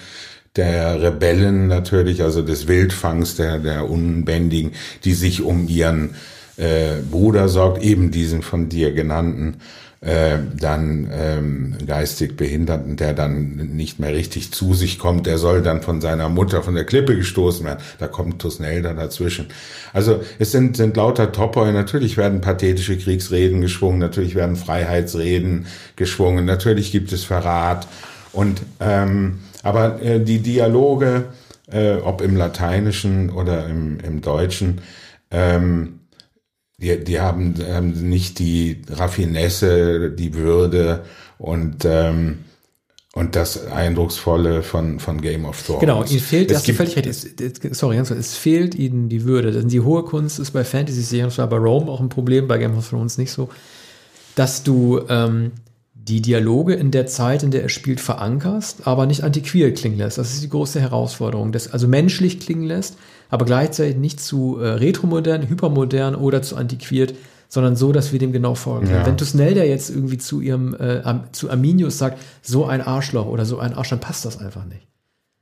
der 0.56 1.01
Rebellen 1.01 1.68
natürlich, 1.68 2.22
also 2.22 2.42
des 2.42 2.68
Wildfangs, 2.68 3.36
der, 3.36 3.60
der 3.60 3.89
Unbändigen, 3.89 4.72
die 5.04 5.13
sich 5.13 5.42
um 5.42 5.68
ihren 5.68 6.15
äh, 6.58 7.01
Bruder 7.10 7.50
sorgt, 7.50 7.84
eben 7.84 8.12
diesen 8.12 8.42
von 8.42 8.70
dir 8.70 8.94
genannten 8.94 9.58
äh, 10.06 10.38
dann 10.56 11.10
ähm, 11.12 11.76
geistig 11.88 12.38
Behinderten, 12.38 12.96
der 12.96 13.14
dann 13.14 13.56
nicht 13.76 14.00
mehr 14.00 14.14
richtig 14.14 14.52
zu 14.52 14.76
sich 14.76 15.00
kommt, 15.00 15.26
der 15.26 15.40
soll 15.40 15.64
dann 15.64 15.82
von 15.82 16.00
seiner 16.00 16.30
Mutter 16.30 16.62
von 16.62 16.76
der 16.76 16.84
Klippe 16.84 17.16
gestoßen 17.16 17.66
werden. 17.66 17.80
Da 17.98 18.08
kommt 18.08 18.40
Tusnelda 18.40 18.94
dazwischen. 18.94 19.48
Also 19.94 20.22
es 20.38 20.52
sind, 20.52 20.78
sind 20.78 20.96
lauter 20.96 21.32
Topoi. 21.32 21.72
Natürlich 21.72 22.18
werden 22.18 22.40
pathetische 22.40 23.00
Kriegsreden 23.00 23.62
geschwungen, 23.62 23.98
natürlich 23.98 24.36
werden 24.36 24.56
Freiheitsreden 24.56 25.66
geschwungen, 25.96 26.46
natürlich 26.46 26.92
gibt 26.92 27.12
es 27.12 27.24
Verrat. 27.24 27.88
Und 28.32 28.62
ähm, 28.80 29.40
aber 29.64 30.00
äh, 30.04 30.20
die 30.20 30.40
Dialoge, 30.40 31.24
äh, 31.72 31.96
ob 31.96 32.22
im 32.22 32.36
Lateinischen 32.36 33.32
oder 33.32 33.66
im, 33.66 33.98
im 34.02 34.22
Deutschen, 34.22 34.82
ähm, 35.32 36.02
die, 36.77 37.03
die 37.03 37.20
haben 37.20 37.55
ähm, 37.65 38.10
nicht 38.10 38.39
die 38.39 38.82
Raffinesse, 38.89 40.12
die 40.12 40.34
Würde 40.34 41.05
und 41.38 41.86
ähm, 41.86 42.39
und 43.15 43.38
das 43.38 43.67
Eindrucksvolle 43.67 44.62
von, 44.62 45.00
von 45.00 45.22
Game 45.22 45.46
of 45.46 45.63
Thrones. 45.63 45.79
Genau, 45.79 46.03
ihnen 46.03 46.20
fehlt, 46.20 46.51
es 46.51 46.58
hast 46.58 46.67
du 46.67 46.74
völlig 46.74 46.98
recht, 46.98 47.08
es, 47.08 47.25
sorry, 47.72 47.96
es 47.98 48.36
fehlt 48.36 48.75
ihnen 48.75 49.08
die 49.08 49.24
Würde. 49.24 49.53
Denn 49.53 49.70
die 49.70 49.79
hohe 49.79 50.03
Kunst 50.03 50.38
ist 50.38 50.51
bei 50.51 50.65
Fantasy-Serien, 50.65 51.27
das 51.27 51.38
war 51.38 51.48
bei 51.48 51.55
Rome 51.55 51.89
auch 51.89 52.01
ein 52.01 52.10
Problem, 52.10 52.50
bei 52.50 52.58
Game 52.58 52.77
of 52.77 52.89
Thrones 52.89 53.17
nicht 53.17 53.32
so, 53.32 53.48
dass 54.36 54.63
du 54.63 55.00
ähm, 55.08 55.53
die 55.94 56.22
Dialoge 56.22 56.74
in 56.74 56.91
der 56.91 57.08
Zeit, 57.08 57.41
in 57.41 57.51
der 57.51 57.63
er 57.63 57.70
spielt, 57.70 58.01
verankerst, 58.01 58.86
aber 58.86 59.05
nicht 59.05 59.24
antiquiert 59.24 59.77
klingen 59.77 59.98
lässt. 59.98 60.17
Das 60.17 60.34
ist 60.34 60.44
die 60.44 60.50
große 60.50 60.82
Herausforderung. 60.82 61.53
Das 61.53 61.72
also 61.72 61.88
menschlich 61.88 62.41
klingen 62.41 62.65
lässt, 62.65 62.98
aber 63.29 63.46
gleichzeitig 63.46 63.98
nicht 63.98 64.20
zu 64.20 64.60
äh, 64.60 64.67
retromodern, 64.67 65.48
hypermodern 65.48 66.15
oder 66.15 66.41
zu 66.41 66.55
antiquiert, 66.55 67.15
sondern 67.48 67.75
so, 67.75 67.91
dass 67.91 68.12
wir 68.12 68.20
dem 68.20 68.32
genau 68.32 68.55
folgen. 68.55 68.89
Ja. 68.89 69.05
Wenn 69.05 69.17
Tusnelda 69.17 69.63
jetzt 69.63 69.89
irgendwie 69.89 70.17
zu 70.17 70.41
ihrem, 70.41 70.75
äh, 70.75 71.01
zu 71.32 71.50
Arminius 71.50 71.98
sagt, 71.98 72.20
so 72.41 72.65
ein 72.65 72.82
Arschloch 72.82 73.27
oder 73.27 73.46
so 73.46 73.60
ein 73.60 73.74
Arsch, 73.74 73.89
dann 73.89 74.00
passt 74.00 74.25
das 74.25 74.39
einfach 74.39 74.65
nicht. 74.65 74.88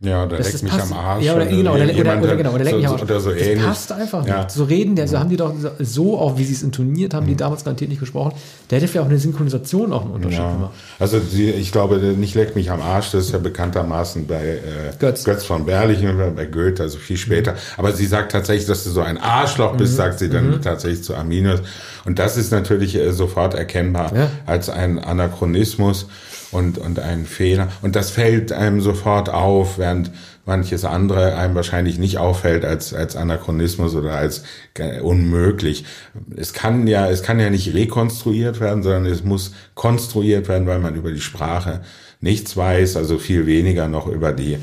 Ja, 0.03 0.25
oder 0.25 0.37
leck 0.37 0.61
mich 0.61 0.71
passt, 0.71 0.91
am 0.91 0.97
Arsch. 0.97 1.23
Ja, 1.23 1.33
oder, 1.33 1.45
genau, 1.45 1.75
oder, 1.75 1.85
oder, 1.85 2.21
oder, 2.21 2.35
genau, 2.35 2.51
oder 2.51 2.63
leck 2.65 2.73
so, 2.73 2.77
mich 2.77 2.87
am 2.87 2.93
Arsch. 2.93 3.01
Oder 3.03 3.19
so 3.21 3.31
das 3.31 3.41
ähnlich. 3.41 3.65
passt 3.65 3.91
einfach 3.93 4.27
ja. 4.27 4.39
nicht. 4.39 4.51
So 4.51 4.65
reden, 4.65 4.97
der, 4.97 5.07
so 5.07 5.17
haben 5.17 5.29
die 5.29 5.37
doch 5.37 5.53
so, 5.79 6.19
auch 6.19 6.37
wie 6.37 6.43
sie 6.43 6.53
es 6.53 6.61
intoniert 6.61 7.13
haben, 7.13 7.25
die 7.25 7.37
damals 7.37 7.63
garantiert 7.63 7.89
nicht 7.89 8.01
gesprochen. 8.01 8.33
Der 8.69 8.79
hätte 8.79 8.89
vielleicht 8.89 9.05
auch 9.05 9.09
eine 9.09 9.17
Synchronisation 9.17 9.93
auch 9.93 10.01
einen 10.01 10.11
Unterschied 10.11 10.39
ja. 10.39 10.51
gemacht. 10.51 10.71
Also 10.99 11.19
die, 11.19 11.51
ich 11.51 11.71
glaube, 11.71 11.99
nicht 11.99 12.35
leck 12.35 12.53
mich 12.53 12.69
am 12.69 12.81
Arsch, 12.81 13.11
das 13.11 13.27
ist 13.27 13.31
ja 13.31 13.39
bekanntermaßen 13.39 14.27
bei 14.27 14.45
äh, 14.45 14.59
Götz. 14.99 15.23
Götz 15.23 15.45
von 15.45 15.65
Berlichen, 15.65 16.17
bei 16.35 16.45
Goethe, 16.47 16.83
also 16.83 16.97
viel 16.97 17.17
später. 17.17 17.53
Mhm. 17.53 17.57
Aber 17.77 17.93
sie 17.93 18.05
sagt 18.05 18.33
tatsächlich, 18.33 18.67
dass 18.67 18.83
du 18.83 18.89
so 18.89 18.99
ein 18.99 19.17
Arschloch 19.17 19.77
bist, 19.77 19.93
mhm. 19.93 19.97
sagt 19.97 20.19
sie 20.19 20.29
dann 20.29 20.49
mhm. 20.49 20.61
tatsächlich 20.61 21.03
zu 21.05 21.15
Arminius. 21.15 21.61
Und 22.03 22.19
das 22.19 22.35
ist 22.35 22.51
natürlich 22.51 22.95
äh, 22.95 23.13
sofort 23.13 23.53
erkennbar 23.53 24.13
ja. 24.13 24.29
als 24.45 24.69
ein 24.69 24.99
Anachronismus 24.99 26.07
und, 26.53 26.77
und 26.77 26.99
ein 26.99 27.25
Fehler. 27.25 27.69
Und 27.81 27.95
das 27.95 28.11
fällt 28.11 28.51
einem 28.51 28.81
sofort 28.81 29.29
auf, 29.29 29.77
während 29.77 30.11
manches 30.45 30.83
andere 30.85 31.35
einem 31.35 31.55
wahrscheinlich 31.55 31.97
nicht 31.97 32.17
auffällt 32.17 32.65
als, 32.65 32.93
als 32.93 33.15
Anachronismus 33.15 33.95
oder 33.95 34.13
als 34.15 34.43
unmöglich. 35.01 35.85
Es 36.35 36.53
kann 36.53 36.87
ja, 36.87 37.09
es 37.09 37.23
kann 37.23 37.39
ja 37.39 37.49
nicht 37.49 37.73
rekonstruiert 37.73 38.59
werden, 38.59 38.83
sondern 38.83 39.05
es 39.05 39.23
muss 39.23 39.53
konstruiert 39.73 40.47
werden, 40.47 40.67
weil 40.67 40.79
man 40.79 40.95
über 40.95 41.11
die 41.11 41.21
Sprache 41.21 41.81
nichts 42.19 42.55
weiß, 42.55 42.97
also 42.97 43.19
viel 43.19 43.45
weniger 43.45 43.87
noch 43.87 44.07
über 44.07 44.31
die 44.31 44.57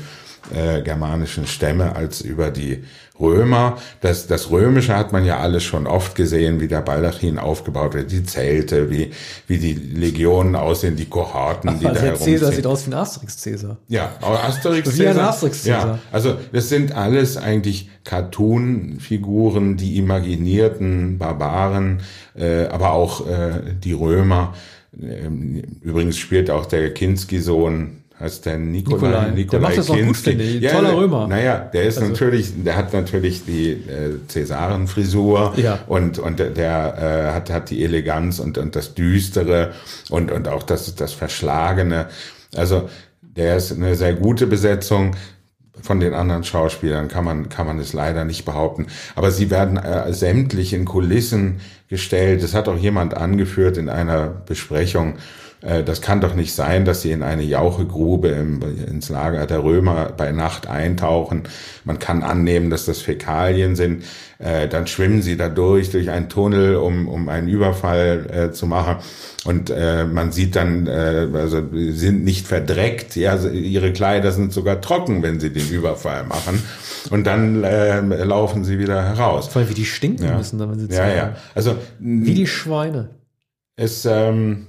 äh, 0.53 0.81
germanischen 0.81 1.47
Stämme 1.47 1.95
als 1.95 2.21
über 2.21 2.51
die 2.51 2.83
Römer. 3.21 3.77
Das, 4.01 4.27
das 4.27 4.49
Römische 4.49 4.97
hat 4.97 5.13
man 5.13 5.23
ja 5.23 5.37
alles 5.39 5.63
schon 5.63 5.87
oft 5.87 6.15
gesehen, 6.15 6.59
wie 6.59 6.67
der 6.67 6.81
Baldachin 6.81 7.37
aufgebaut 7.37 7.93
wird, 7.93 8.11
die 8.11 8.23
Zelte, 8.23 8.89
wie, 8.89 9.11
wie 9.47 9.59
die 9.59 9.73
Legionen 9.73 10.55
aussehen, 10.55 10.95
die 10.95 11.05
Kohorten, 11.05 11.69
Ach, 11.69 11.79
die 11.79 11.85
also 11.85 11.99
da 11.99 12.05
herum 12.05 12.25
Caesar 12.25 12.51
sieht 12.51 12.65
aus 12.65 12.87
wie 12.87 12.91
ein 12.91 12.97
Asterix-Caesar. 12.97 13.77
Ja, 13.87 14.11
Asterix 14.21 14.97
Wie 14.97 15.07
ein 15.07 15.19
Asterix-Caesar. 15.19 15.87
Ja, 15.87 15.99
also 16.11 16.35
das 16.51 16.69
sind 16.69 16.93
alles 16.93 17.37
eigentlich 17.37 17.89
Cartoon-Figuren, 18.03 19.77
die 19.77 19.97
imaginierten 19.97 21.19
Barbaren, 21.19 22.01
äh, 22.35 22.65
aber 22.65 22.93
auch 22.93 23.27
äh, 23.27 23.61
die 23.83 23.93
Römer. 23.93 24.53
Ähm, 24.99 25.61
übrigens 25.81 26.17
spielt 26.17 26.49
auch 26.49 26.65
der 26.65 26.93
Kinski-Sohn 26.93 28.00
heißt 28.21 28.45
der 28.45 28.57
Nikolai, 28.57 29.31
Nikolai. 29.31 29.45
Der 29.49 29.59
macht 29.59 29.77
das 29.77 29.89
auch 29.89 29.99
gut, 29.99 30.17
finde 30.17 30.43
ich. 30.43 30.61
Ja, 30.61 30.71
Toller 30.73 30.95
Römer. 30.95 31.27
Naja, 31.27 31.57
der 31.57 31.83
ist 31.83 31.97
also. 31.97 32.11
natürlich, 32.11 32.63
der 32.63 32.77
hat 32.77 32.93
natürlich 32.93 33.45
die 33.45 33.71
äh, 33.71 34.17
Cäsarenfrisur 34.27 35.53
ja. 35.57 35.79
und, 35.87 36.19
und 36.19 36.39
der 36.39 37.29
äh, 37.29 37.33
hat, 37.33 37.49
hat 37.49 37.69
die 37.69 37.83
Eleganz 37.83 38.39
und, 38.39 38.57
und 38.57 38.75
das 38.75 38.93
Düstere 38.93 39.71
und, 40.09 40.31
und 40.31 40.47
auch 40.47 40.63
das, 40.63 40.93
das 40.95 41.13
Verschlagene. 41.13 42.07
Also 42.55 42.89
der 43.21 43.57
ist 43.57 43.71
eine 43.71 43.95
sehr 43.95 44.13
gute 44.13 44.47
Besetzung. 44.47 45.15
Von 45.81 45.99
den 45.99 46.13
anderen 46.13 46.43
Schauspielern 46.43 47.07
kann 47.07 47.25
man, 47.25 47.49
kann 47.49 47.65
man 47.65 47.79
es 47.79 47.93
leider 47.93 48.23
nicht 48.23 48.45
behaupten. 48.45 48.85
Aber 49.15 49.31
sie 49.31 49.49
werden 49.49 49.77
äh, 49.77 50.13
sämtlich 50.13 50.73
in 50.73 50.85
Kulissen 50.85 51.59
gestellt. 51.87 52.43
Das 52.43 52.53
hat 52.53 52.67
auch 52.67 52.77
jemand 52.77 53.15
angeführt 53.15 53.77
in 53.77 53.89
einer 53.89 54.27
Besprechung 54.27 55.15
das 55.61 56.01
kann 56.01 56.21
doch 56.21 56.33
nicht 56.33 56.53
sein, 56.53 56.85
dass 56.85 57.01
sie 57.03 57.11
in 57.11 57.21
eine 57.21 57.43
Jauchegrube 57.43 58.29
im, 58.29 58.61
ins 58.87 59.09
Lager 59.09 59.45
der 59.45 59.63
Römer 59.63 60.11
bei 60.15 60.31
Nacht 60.31 60.67
eintauchen. 60.67 61.43
Man 61.85 61.99
kann 61.99 62.23
annehmen, 62.23 62.69
dass 62.69 62.85
das 62.85 63.01
Fäkalien 63.01 63.75
sind. 63.75 64.03
Äh, 64.39 64.67
dann 64.67 64.87
schwimmen 64.87 65.21
sie 65.21 65.37
da 65.37 65.49
durch, 65.49 65.91
durch 65.91 66.09
einen 66.09 66.27
Tunnel, 66.27 66.75
um, 66.77 67.07
um 67.07 67.29
einen 67.29 67.47
Überfall 67.47 68.25
äh, 68.31 68.51
zu 68.51 68.65
machen. 68.65 68.95
Und 69.45 69.69
äh, 69.69 70.05
man 70.05 70.31
sieht 70.31 70.55
dann, 70.55 70.87
äh, 70.87 71.27
also 71.33 71.61
sie 71.71 71.91
sind 71.91 72.23
nicht 72.23 72.47
verdreckt, 72.47 73.15
ja, 73.15 73.35
ihre 73.37 73.93
Kleider 73.93 74.31
sind 74.31 74.53
sogar 74.53 74.81
trocken, 74.81 75.21
wenn 75.21 75.39
sie 75.39 75.51
den 75.51 75.69
Überfall 75.69 76.23
machen. 76.23 76.61
Und 77.11 77.27
dann 77.27 77.63
äh, 77.63 77.99
laufen 77.99 78.63
sie 78.63 78.79
wieder 78.79 79.03
heraus. 79.03 79.47
Vor 79.47 79.61
allem, 79.61 79.69
wie 79.69 79.75
die 79.75 79.85
stinken 79.85 80.25
ja. 80.25 80.37
müssen, 80.37 80.59
wenn 80.59 80.79
sie 80.79 80.93
Ja, 80.93 81.07
ja. 81.07 81.35
Also, 81.53 81.75
wie 81.99 82.33
die 82.33 82.47
Schweine. 82.47 83.09
Es, 83.75 84.05
ähm, 84.05 84.67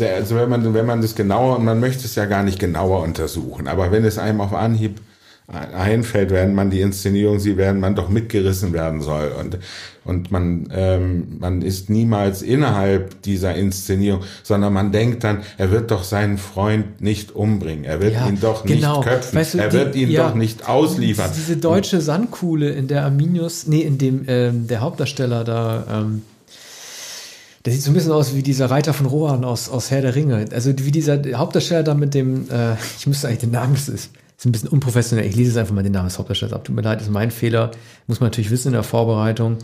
also 0.00 0.36
wenn 0.36 0.48
man, 0.48 0.74
wenn 0.74 0.86
man 0.86 1.00
das 1.00 1.14
genauer, 1.14 1.58
und 1.58 1.64
man 1.64 1.80
möchte 1.80 2.04
es 2.04 2.14
ja 2.14 2.24
gar 2.24 2.42
nicht 2.42 2.58
genauer 2.58 3.02
untersuchen, 3.02 3.68
aber 3.68 3.92
wenn 3.92 4.04
es 4.04 4.18
einem 4.18 4.40
auf 4.40 4.52
Anhieb 4.52 5.00
einfällt, 5.48 6.30
während 6.30 6.54
man 6.54 6.70
die 6.70 6.80
Inszenierung 6.80 7.38
sieht, 7.38 7.56
während 7.56 7.80
man 7.80 7.94
doch 7.94 8.08
mitgerissen 8.08 8.72
werden 8.72 9.00
soll. 9.00 9.32
Und, 9.38 9.58
und 10.04 10.32
man, 10.32 10.68
ähm, 10.72 11.36
man 11.38 11.62
ist 11.62 11.88
niemals 11.88 12.42
innerhalb 12.42 13.22
dieser 13.22 13.54
Inszenierung, 13.54 14.22
sondern 14.42 14.72
man 14.72 14.90
denkt 14.90 15.22
dann, 15.22 15.42
er 15.56 15.70
wird 15.70 15.92
doch 15.92 16.02
seinen 16.02 16.38
Freund 16.38 17.00
nicht 17.00 17.30
umbringen, 17.30 17.84
er 17.84 18.00
wird 18.00 18.14
ja, 18.14 18.26
ihn 18.26 18.40
doch 18.40 18.64
genau. 18.64 18.96
nicht 18.98 19.08
köpfen, 19.08 19.38
weißt 19.38 19.54
du, 19.54 19.58
er 19.58 19.68
die, 19.68 19.76
wird 19.76 19.94
ihn 19.94 20.10
ja, 20.10 20.28
doch 20.28 20.34
nicht 20.34 20.68
ausliefern. 20.68 21.30
Diese 21.36 21.56
deutsche 21.56 22.00
Sandkuhle, 22.00 22.70
in 22.70 22.88
der 22.88 23.04
Arminius, 23.04 23.68
nee, 23.68 23.82
in 23.82 23.98
dem 23.98 24.24
ähm, 24.26 24.66
der 24.66 24.80
Hauptdarsteller 24.80 25.44
da 25.44 25.86
ähm, 25.88 26.22
der 27.66 27.72
sieht 27.72 27.82
so 27.82 27.90
ein 27.90 27.94
bisschen 27.94 28.12
aus 28.12 28.34
wie 28.36 28.44
dieser 28.44 28.70
Reiter 28.70 28.94
von 28.94 29.06
Rohan 29.06 29.44
aus, 29.44 29.68
aus 29.68 29.90
Herr 29.90 30.00
der 30.00 30.14
Ringe. 30.14 30.46
Also 30.52 30.72
wie 30.78 30.92
dieser 30.92 31.20
Hauptdarsteller 31.34 31.82
da 31.82 31.94
mit 31.94 32.14
dem, 32.14 32.48
äh, 32.48 32.74
ich 32.98 33.06
müsste 33.08 33.26
eigentlich 33.26 33.40
den 33.40 33.50
Namen, 33.50 33.74
das 33.74 33.88
ist, 33.88 34.12
ist 34.38 34.46
ein 34.46 34.52
bisschen 34.52 34.68
unprofessionell. 34.68 35.26
Ich 35.26 35.34
lese 35.34 35.50
es 35.50 35.56
einfach 35.56 35.74
mal 35.74 35.82
den 35.82 35.92
Namen 35.92 36.08
des 36.08 36.16
Hauptdarstellers 36.18 36.54
ab. 36.54 36.64
Tut 36.64 36.76
mir 36.76 36.82
leid, 36.82 37.00
ist 37.00 37.10
mein 37.10 37.32
Fehler. 37.32 37.72
Muss 38.06 38.20
man 38.20 38.28
natürlich 38.28 38.52
wissen 38.52 38.68
in 38.68 38.74
der 38.74 38.84
Vorbereitung. 38.84 39.58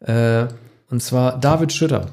Äh, 0.00 0.46
und 0.88 1.02
zwar 1.02 1.38
David 1.40 1.72
Schütter, 1.72 2.06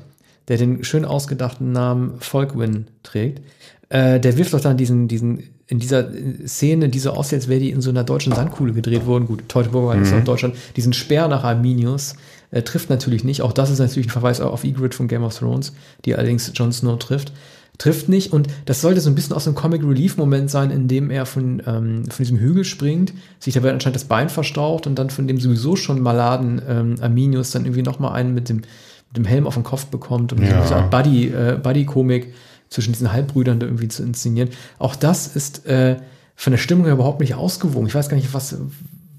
der 0.47 0.57
den 0.57 0.83
schön 0.83 1.05
ausgedachten 1.05 1.71
Namen 1.71 2.15
Volkwin 2.19 2.87
trägt. 3.03 3.41
äh, 3.89 4.19
der 4.19 4.37
wirft 4.37 4.53
doch 4.53 4.61
dann 4.61 4.77
diesen, 4.77 5.07
diesen, 5.07 5.43
in 5.67 5.77
dieser 5.77 6.09
Szene, 6.47 6.89
die 6.89 6.99
so 6.99 7.11
aussieht, 7.11 7.37
als 7.37 7.47
wäre 7.47 7.59
die 7.59 7.69
in 7.69 7.81
so 7.81 7.91
einer 7.91 8.03
deutschen 8.03 8.33
Sandkuhle 8.33 8.73
gedreht 8.73 9.05
worden. 9.05 9.27
Gut, 9.27 9.47
Teutoburger 9.47 9.95
mhm. 9.95 10.03
ist 10.03 10.13
auch 10.13 10.23
Deutschland. 10.23 10.55
Diesen 10.75 10.93
Speer 10.93 11.27
nach 11.27 11.43
Arminius 11.43 12.15
äh, 12.55 12.63
trifft 12.63 12.89
natürlich 12.89 13.25
nicht. 13.25 13.41
Auch 13.41 13.51
das 13.51 13.69
ist 13.69 13.79
natürlich 13.79 14.07
ein 14.07 14.11
Verweis 14.11 14.39
auf 14.39 14.63
Ygritte 14.63 14.95
von 14.95 15.09
Game 15.09 15.23
of 15.23 15.37
Thrones, 15.37 15.73
die 16.05 16.15
allerdings 16.15 16.51
Jon 16.55 16.71
Snow 16.71 16.97
trifft. 16.97 17.33
Trifft 17.77 18.07
nicht 18.07 18.31
und 18.31 18.47
das 18.63 18.79
sollte 18.79 19.01
so 19.01 19.09
ein 19.09 19.15
bisschen 19.15 19.35
aus 19.35 19.43
dem 19.43 19.53
Comic 19.53 19.83
Relief 19.83 20.15
Moment 20.15 20.49
sein, 20.49 20.71
in 20.71 20.87
dem 20.87 21.11
er 21.11 21.25
von, 21.25 21.61
ähm, 21.67 22.05
von 22.05 22.23
diesem 22.23 22.39
Hügel 22.39 22.63
springt, 22.63 23.13
sich 23.37 23.53
dabei 23.53 23.73
anscheinend 23.73 23.97
das 23.97 24.05
Bein 24.05 24.29
verstaucht 24.29 24.87
und 24.87 24.97
dann 24.97 25.09
von 25.09 25.27
dem 25.27 25.41
sowieso 25.41 25.75
schon 25.75 26.01
maladen 26.01 26.61
ähm, 26.65 26.95
Arminius 27.01 27.51
dann 27.51 27.65
irgendwie 27.65 27.81
nochmal 27.81 28.13
einen 28.13 28.33
mit 28.33 28.47
dem, 28.47 28.57
mit 28.57 29.17
dem 29.17 29.25
Helm 29.25 29.45
auf 29.45 29.55
den 29.55 29.63
Kopf 29.63 29.87
bekommt 29.87 30.31
und 30.31 30.41
ja. 30.41 30.65
so 30.65 30.73
eine 30.73 30.83
Art 30.83 30.91
Buddy, 30.91 31.27
äh, 31.27 31.59
Buddy-Komik 31.61 32.33
zwischen 32.69 32.93
diesen 32.93 33.11
Halbbrüdern 33.11 33.59
da 33.59 33.65
irgendwie 33.65 33.89
zu 33.89 34.03
inszenieren. 34.03 34.51
Auch 34.79 34.95
das 34.95 35.35
ist 35.35 35.65
äh, 35.65 35.97
von 36.37 36.51
der 36.51 36.57
Stimmung 36.57 36.85
her 36.85 36.93
überhaupt 36.93 37.19
nicht 37.19 37.35
ausgewogen. 37.35 37.87
Ich 37.87 37.95
weiß 37.95 38.07
gar 38.07 38.15
nicht, 38.15 38.33
was, 38.33 38.55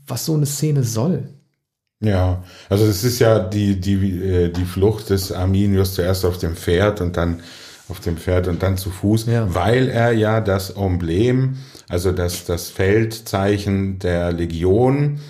was 0.07 0.25
so 0.25 0.33
eine 0.33 0.47
Szene 0.47 0.83
soll. 0.83 1.29
Ja, 2.01 2.45
also 2.69 2.85
es 2.85 3.05
ist 3.05 3.21
ja 3.21 3.39
die, 3.39 3.81
die, 3.81 3.95
äh, 4.23 4.49
die 4.51 4.67
Flucht 4.67 5.09
des 5.11 5.33
Arminius 5.33 5.95
zuerst 5.95 6.27
auf 6.27 6.37
dem 6.37 6.55
Pferd 6.55 7.01
und 7.01 7.17
dann 7.17 7.41
auf 7.89 8.01
dem 8.01 8.19
Pferd 8.19 8.49
und 8.49 8.63
dann 8.63 8.77
zu 8.77 8.91
Fuß, 8.91 9.27
ja. 9.27 9.55
weil 9.55 9.89
er 9.89 10.13
ja 10.13 10.41
das 10.41 10.71
Emblem, 10.71 11.57
also 11.89 12.13
das, 12.13 12.45
das 12.45 12.69
Feldzeichen 12.69 13.99
der 13.99 14.33
Legion, 14.33 15.21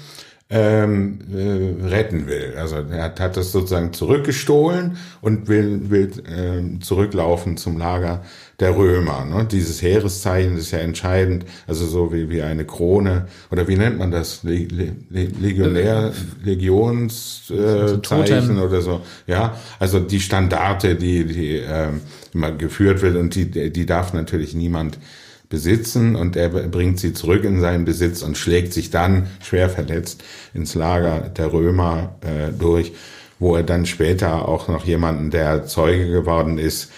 ähm, 0.49 1.19
äh, 1.35 1.89
retten 1.89 2.29
will. 2.29 2.55
Also 2.57 2.77
er 2.77 3.03
hat, 3.05 3.19
hat 3.19 3.37
das 3.37 3.51
sozusagen 3.51 3.93
zurückgestohlen 3.93 4.97
und 5.21 5.49
will, 5.49 5.91
will 5.91 6.13
äh, 6.25 6.79
zurücklaufen 6.81 7.57
zum 7.57 7.79
Lager 7.79 8.23
der 8.61 8.77
Römer. 8.77 9.25
Ne? 9.25 9.49
Dieses 9.51 9.83
Heereszeichen 9.83 10.57
ist 10.57 10.71
ja 10.71 10.79
entscheidend, 10.79 11.47
also 11.67 11.85
so 11.87 12.13
wie, 12.13 12.31
wie 12.31 12.43
eine 12.43 12.65
Krone, 12.65 13.27
oder 13.51 13.67
wie 13.67 13.77
nennt 13.77 13.99
man 13.99 14.13
das? 14.13 14.45
Le, 14.45 14.69
Le, 14.71 14.95
Legionär, 15.11 16.13
Legionszeichen 16.45 18.59
äh, 18.59 18.61
oder 18.61 18.83
so. 18.83 19.01
Ja, 19.27 19.57
also 19.81 19.99
die 19.99 20.21
Standarte, 20.21 20.95
die, 20.95 21.25
die 21.25 21.57
ähm, 21.57 22.03
immer 22.33 22.53
geführt 22.53 23.03
wird 23.03 23.17
und 23.17 23.35
die, 23.35 23.73
die 23.73 23.87
darf 23.87 24.13
natürlich 24.13 24.55
niemand 24.55 25.01
besitzen 25.49 26.17
und 26.17 26.37
er 26.37 26.49
bringt 26.49 26.99
sie 26.99 27.13
zurück 27.13 27.45
in 27.45 27.61
seinen 27.61 27.85
Besitz 27.85 28.23
und 28.23 28.37
schlägt 28.37 28.73
sich 28.73 28.91
dann 28.91 29.29
schwer 29.43 29.71
verletzt 29.71 30.25
ins 30.55 30.75
Lager 30.75 31.21
der 31.21 31.53
Römer 31.53 32.17
äh, 32.23 32.53
durch, 32.53 32.93
wo 33.39 33.55
er 33.55 33.63
dann 33.63 33.87
später 33.87 34.49
auch 34.49 34.69
noch 34.69 34.85
jemanden, 34.85 35.31
der 35.31 35.67
Zeuge 35.67 36.11
geworden 36.11 36.59
ist, 36.59 36.91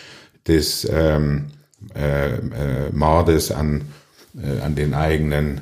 des 0.46 0.88
ähm, 0.90 1.46
äh, 1.94 2.34
äh, 2.34 2.90
Mordes 2.92 3.50
an, 3.50 3.82
äh, 4.36 4.60
an 4.60 4.74
den 4.74 4.94
eigenen 4.94 5.60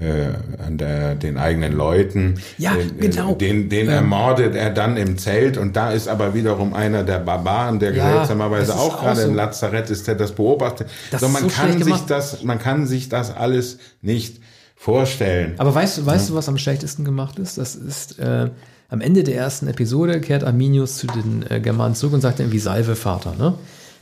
äh, 0.00 0.62
an 0.64 0.78
der, 0.78 1.14
den 1.14 1.38
eigenen 1.38 1.72
Leuten. 1.72 2.40
Ja, 2.56 2.74
den, 2.74 2.98
genau. 2.98 3.34
Den, 3.34 3.68
den 3.68 3.86
ähm. 3.86 3.92
ermordet 3.92 4.54
er 4.54 4.70
dann 4.70 4.96
im 4.96 5.18
Zelt 5.18 5.56
und 5.56 5.76
da 5.76 5.92
ist 5.92 6.08
aber 6.08 6.34
wiederum 6.34 6.74
einer 6.74 7.02
der 7.02 7.18
Barbaren, 7.18 7.78
der 7.78 7.94
ja, 7.94 8.12
seltsamerweise 8.12 8.74
auch 8.74 9.00
gerade 9.00 9.22
so. 9.22 9.28
im 9.28 9.34
Lazarett 9.34 9.90
ist, 9.90 10.06
der 10.06 10.14
das 10.14 10.32
beobachtet. 10.32 10.88
Das 11.10 11.20
so, 11.20 11.28
man 11.28 11.42
so 11.42 11.48
kann 11.48 11.82
sich 11.82 12.00
das, 12.06 12.42
man 12.42 12.58
kann 12.58 12.86
sich 12.86 13.08
das 13.08 13.34
alles 13.34 13.78
nicht 14.00 14.40
vorstellen. 14.76 15.54
Aber 15.58 15.74
weißt 15.74 15.98
du, 15.98 16.06
weißt 16.06 16.28
ja. 16.28 16.32
du, 16.32 16.38
was 16.38 16.48
am 16.48 16.58
schlechtesten 16.58 17.04
gemacht 17.04 17.38
ist? 17.38 17.58
Das 17.58 17.74
ist 17.74 18.18
äh, 18.18 18.50
am 18.88 19.00
Ende 19.00 19.24
der 19.24 19.36
ersten 19.36 19.66
Episode 19.68 20.20
kehrt 20.20 20.44
Arminius 20.44 20.96
zu 20.96 21.06
den 21.08 21.44
äh, 21.50 21.60
Germanen 21.60 21.94
zurück 21.94 22.14
und 22.14 22.20
sagt 22.20 22.40
irgendwie 22.40 22.58
Salve 22.58 22.96
Vater, 22.96 23.34
ne? 23.36 23.54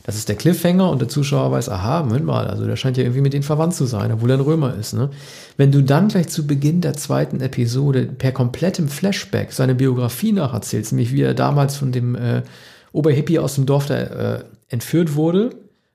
Das 0.07 0.15
ist 0.15 0.29
der 0.29 0.37
Cliffhanger 0.37 0.89
und 0.89 1.01
der 1.01 1.09
Zuschauer 1.09 1.51
weiß, 1.51 1.67
aha, 1.67 2.01
Moment 2.03 2.25
mal, 2.25 2.47
also 2.47 2.65
der 2.65 2.77
scheint 2.77 2.95
ja 2.95 3.03
irgendwie 3.03 3.19
mit 3.19 3.33
denen 3.33 3.43
verwandt 3.43 3.75
zu 3.75 3.85
sein, 3.85 4.09
obwohl 4.13 4.31
er 4.31 4.37
ein 4.37 4.41
Römer 4.41 4.73
ist. 4.73 4.93
Ne? 4.93 5.09
Wenn 5.57 5.73
du 5.73 5.83
dann 5.83 6.07
gleich 6.07 6.29
zu 6.29 6.47
Beginn 6.47 6.79
der 6.79 6.93
zweiten 6.93 7.41
Episode 7.41 8.03
per 8.03 8.31
komplettem 8.31 8.87
Flashback 8.87 9.51
seine 9.51 9.75
Biografie 9.75 10.31
nacherzählst, 10.31 10.93
nämlich 10.93 11.11
wie 11.11 11.23
er 11.23 11.33
damals 11.33 11.75
von 11.75 11.91
dem 11.91 12.15
äh, 12.15 12.43
Oberhippie 12.93 13.37
aus 13.37 13.55
dem 13.55 13.65
Dorf 13.65 13.87
da 13.87 13.97
äh, 13.97 14.43
entführt 14.69 15.15
wurde, 15.15 15.49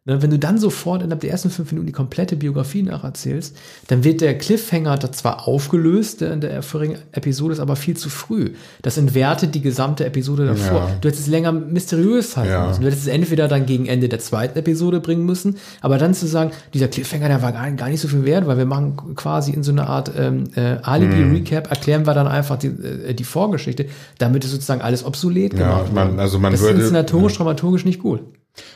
wenn 0.04 0.30
du 0.30 0.38
dann 0.38 0.59
sofort 0.59 1.00
innerhalb 1.02 1.21
der 1.21 1.30
ersten 1.30 1.49
fünf 1.49 1.71
Minuten 1.71 1.87
die 1.87 1.92
komplette 1.92 2.35
Biografie 2.35 2.82
nacherzählst, 2.82 3.56
dann 3.87 4.02
wird 4.02 4.20
der 4.20 4.37
Cliffhanger 4.37 4.98
da 4.98 5.12
zwar 5.12 5.46
aufgelöst, 5.46 6.22
der 6.22 6.33
in 6.33 6.40
der 6.40 6.62
vorigen 6.62 6.96
Episode 7.12 7.53
ist 7.53 7.61
aber 7.61 7.77
viel 7.77 7.96
zu 7.96 8.11
früh. 8.11 8.50
Das 8.83 8.98
entwertet 8.98 9.55
die 9.55 9.61
gesamte 9.61 10.05
Episode 10.05 10.46
davor. 10.46 10.88
Ja. 10.88 10.96
Du 11.00 11.07
hättest 11.07 11.24
es 11.24 11.29
länger 11.29 11.53
mysteriös 11.53 12.37
halten 12.37 12.50
ja. 12.50 12.66
müssen. 12.66 12.81
Du 12.81 12.88
hättest 12.88 13.03
es 13.03 13.09
entweder 13.09 13.46
dann 13.46 13.64
gegen 13.64 13.87
Ende 13.87 14.09
der 14.09 14.18
zweiten 14.18 14.59
Episode 14.59 14.98
bringen 14.98 15.24
müssen, 15.24 15.59
aber 15.81 15.98
dann 15.98 16.14
zu 16.14 16.27
sagen, 16.27 16.50
dieser 16.74 16.88
Cliffhanger, 16.88 17.29
der 17.29 17.42
war 17.42 17.53
gar, 17.53 17.70
gar 17.70 17.88
nicht 17.88 18.00
so 18.00 18.09
viel 18.09 18.24
wert, 18.24 18.48
weil 18.48 18.59
wir 18.59 18.66
machen 18.66 19.14
quasi 19.14 19.53
in 19.53 19.62
so 19.62 19.70
einer 19.70 19.88
Art 19.88 20.11
ähm, 20.18 20.44
äh, 20.57 20.79
Alibi-Recap, 20.83 21.70
erklären 21.70 22.07
wir 22.07 22.14
dann 22.14 22.27
einfach 22.27 22.59
die, 22.59 22.68
äh, 22.68 23.14
die 23.14 23.22
Vorgeschichte, 23.22 23.87
damit 24.18 24.44
ist 24.44 24.50
sozusagen 24.50 24.81
alles 24.81 25.05
obsolet 25.05 25.53
gemacht 25.57 25.87
ja, 25.88 25.94
man, 25.94 26.18
also 26.18 26.40
man 26.40 26.50
das 26.50 26.61
würde, 26.61 26.79
ist 26.79 26.81
inszenatorisch, 26.87 27.37
dramaturgisch 27.37 27.85
nicht 27.85 28.00
gut. 28.00 28.20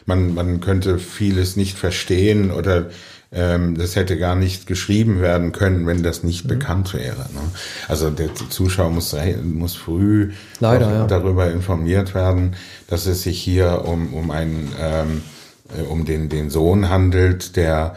Man, 0.07 0.35
man 0.35 0.61
könnte 0.61 0.99
vieles 0.99 1.57
nicht 1.57 1.77
verstehen 1.77 2.51
oder 2.51 2.91
ähm, 3.33 3.77
das 3.77 3.97
hätte 3.97 4.17
gar 4.17 4.35
nicht 4.35 4.67
geschrieben 4.67 5.21
werden 5.21 5.53
können, 5.53 5.87
wenn 5.87 6.03
das 6.03 6.23
nicht 6.23 6.45
mhm. 6.45 6.49
bekannt 6.49 6.95
wäre. 6.95 7.27
Ne? 7.35 7.41
Also 7.89 8.11
der 8.11 8.35
Zuschauer 8.35 8.91
muss, 8.91 9.15
muss 9.43 9.75
früh 9.75 10.33
Leider, 10.61 10.91
ja. 10.91 11.07
darüber 11.07 11.51
informiert 11.51 12.15
werden, 12.15 12.57
dass 12.89 13.07
es 13.07 13.23
sich 13.23 13.41
hier 13.41 13.85
um, 13.85 14.15
um 14.15 14.31
einen 14.31 14.73
ähm, 14.81 15.23
äh, 15.77 15.83
um 15.83 16.05
den, 16.05 16.29
den 16.29 16.51
Sohn 16.51 16.89
handelt, 16.89 17.57
der 17.57 17.97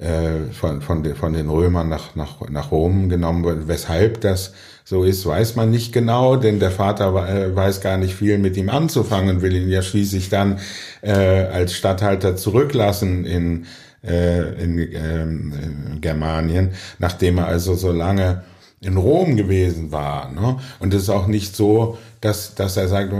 äh, 0.00 0.52
von, 0.52 0.80
von, 0.80 1.02
den, 1.02 1.14
von 1.14 1.32
den 1.32 1.48
Römern 1.48 1.88
nach, 1.88 2.14
nach, 2.14 2.40
nach 2.48 2.70
Rom 2.70 3.08
genommen 3.08 3.44
wurde. 3.44 3.68
Weshalb 3.68 4.20
das 4.22 4.54
so 4.90 5.04
ist, 5.04 5.24
weiß 5.24 5.54
man 5.54 5.70
nicht 5.70 5.92
genau, 5.92 6.34
denn 6.34 6.58
der 6.58 6.72
Vater 6.72 7.14
äh, 7.28 7.54
weiß 7.54 7.80
gar 7.80 7.96
nicht 7.96 8.16
viel 8.16 8.38
mit 8.38 8.56
ihm 8.56 8.68
anzufangen 8.68 9.40
will 9.40 9.54
ihn 9.54 9.70
ja 9.70 9.82
schließlich 9.82 10.30
dann 10.30 10.58
äh, 11.00 11.12
als 11.12 11.74
Statthalter 11.74 12.34
zurücklassen 12.34 13.24
in, 13.24 13.66
äh, 14.02 14.60
in 14.60 14.78
äh, 14.80 16.00
Germanien, 16.00 16.70
nachdem 16.98 17.38
er 17.38 17.46
also 17.46 17.76
so 17.76 17.92
lange 17.92 18.42
in 18.80 18.96
Rom 18.96 19.36
gewesen 19.36 19.92
war. 19.92 20.32
Ne? 20.32 20.56
Und 20.80 20.92
es 20.92 21.02
ist 21.02 21.10
auch 21.10 21.28
nicht 21.28 21.54
so, 21.54 21.96
dass, 22.20 22.56
dass 22.56 22.76
er 22.76 22.88
sagt, 22.88 23.12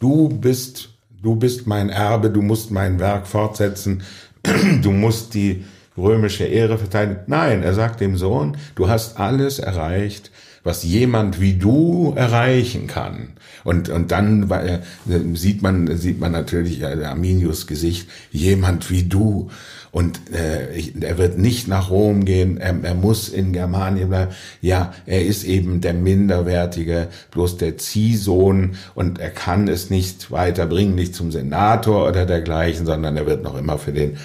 du 0.00 0.28
bist, 0.28 0.90
du 1.22 1.36
bist 1.36 1.66
mein 1.66 1.88
Erbe, 1.88 2.28
du 2.28 2.42
musst 2.42 2.70
mein 2.70 3.00
Werk 3.00 3.26
fortsetzen, 3.26 4.02
du 4.82 4.90
musst 4.90 5.32
die 5.32 5.64
römische 5.96 6.44
Ehre 6.44 6.78
verteidigen. 6.78 7.20
Nein, 7.26 7.62
er 7.62 7.74
sagt 7.74 8.00
dem 8.00 8.16
Sohn, 8.16 8.56
du 8.74 8.88
hast 8.88 9.18
alles 9.18 9.58
erreicht, 9.58 10.30
was 10.64 10.82
jemand 10.82 11.40
wie 11.40 11.54
du 11.54 12.14
erreichen 12.16 12.86
kann. 12.86 13.34
Und, 13.64 13.90
und 13.90 14.10
dann 14.10 14.50
äh, 14.50 14.80
sieht 15.34 15.62
man, 15.62 15.96
sieht 15.96 16.18
man 16.20 16.32
natürlich 16.32 16.82
äh, 16.82 17.04
Arminius 17.04 17.66
Gesicht, 17.66 18.08
jemand 18.30 18.90
wie 18.90 19.04
du. 19.04 19.50
Und 19.90 20.32
äh, 20.32 20.82
er 21.00 21.18
wird 21.18 21.38
nicht 21.38 21.68
nach 21.68 21.90
Rom 21.90 22.24
gehen, 22.24 22.56
er, 22.56 22.74
er 22.82 22.94
muss 22.94 23.28
in 23.28 23.52
Germanien 23.52 24.08
bleiben. 24.08 24.32
Ja, 24.60 24.92
er 25.06 25.24
ist 25.24 25.44
eben 25.44 25.80
der 25.80 25.94
Minderwertige, 25.94 27.08
bloß 27.30 27.58
der 27.58 27.78
Ziehsohn 27.78 28.76
und 28.94 29.20
er 29.20 29.30
kann 29.30 29.68
es 29.68 29.90
nicht 29.90 30.32
weiterbringen, 30.32 30.94
nicht 30.94 31.14
zum 31.14 31.30
Senator 31.30 32.08
oder 32.08 32.26
dergleichen, 32.26 32.86
sondern 32.86 33.16
er 33.16 33.26
wird 33.26 33.44
noch 33.44 33.56
immer 33.56 33.78
für 33.78 33.92
den 33.92 34.16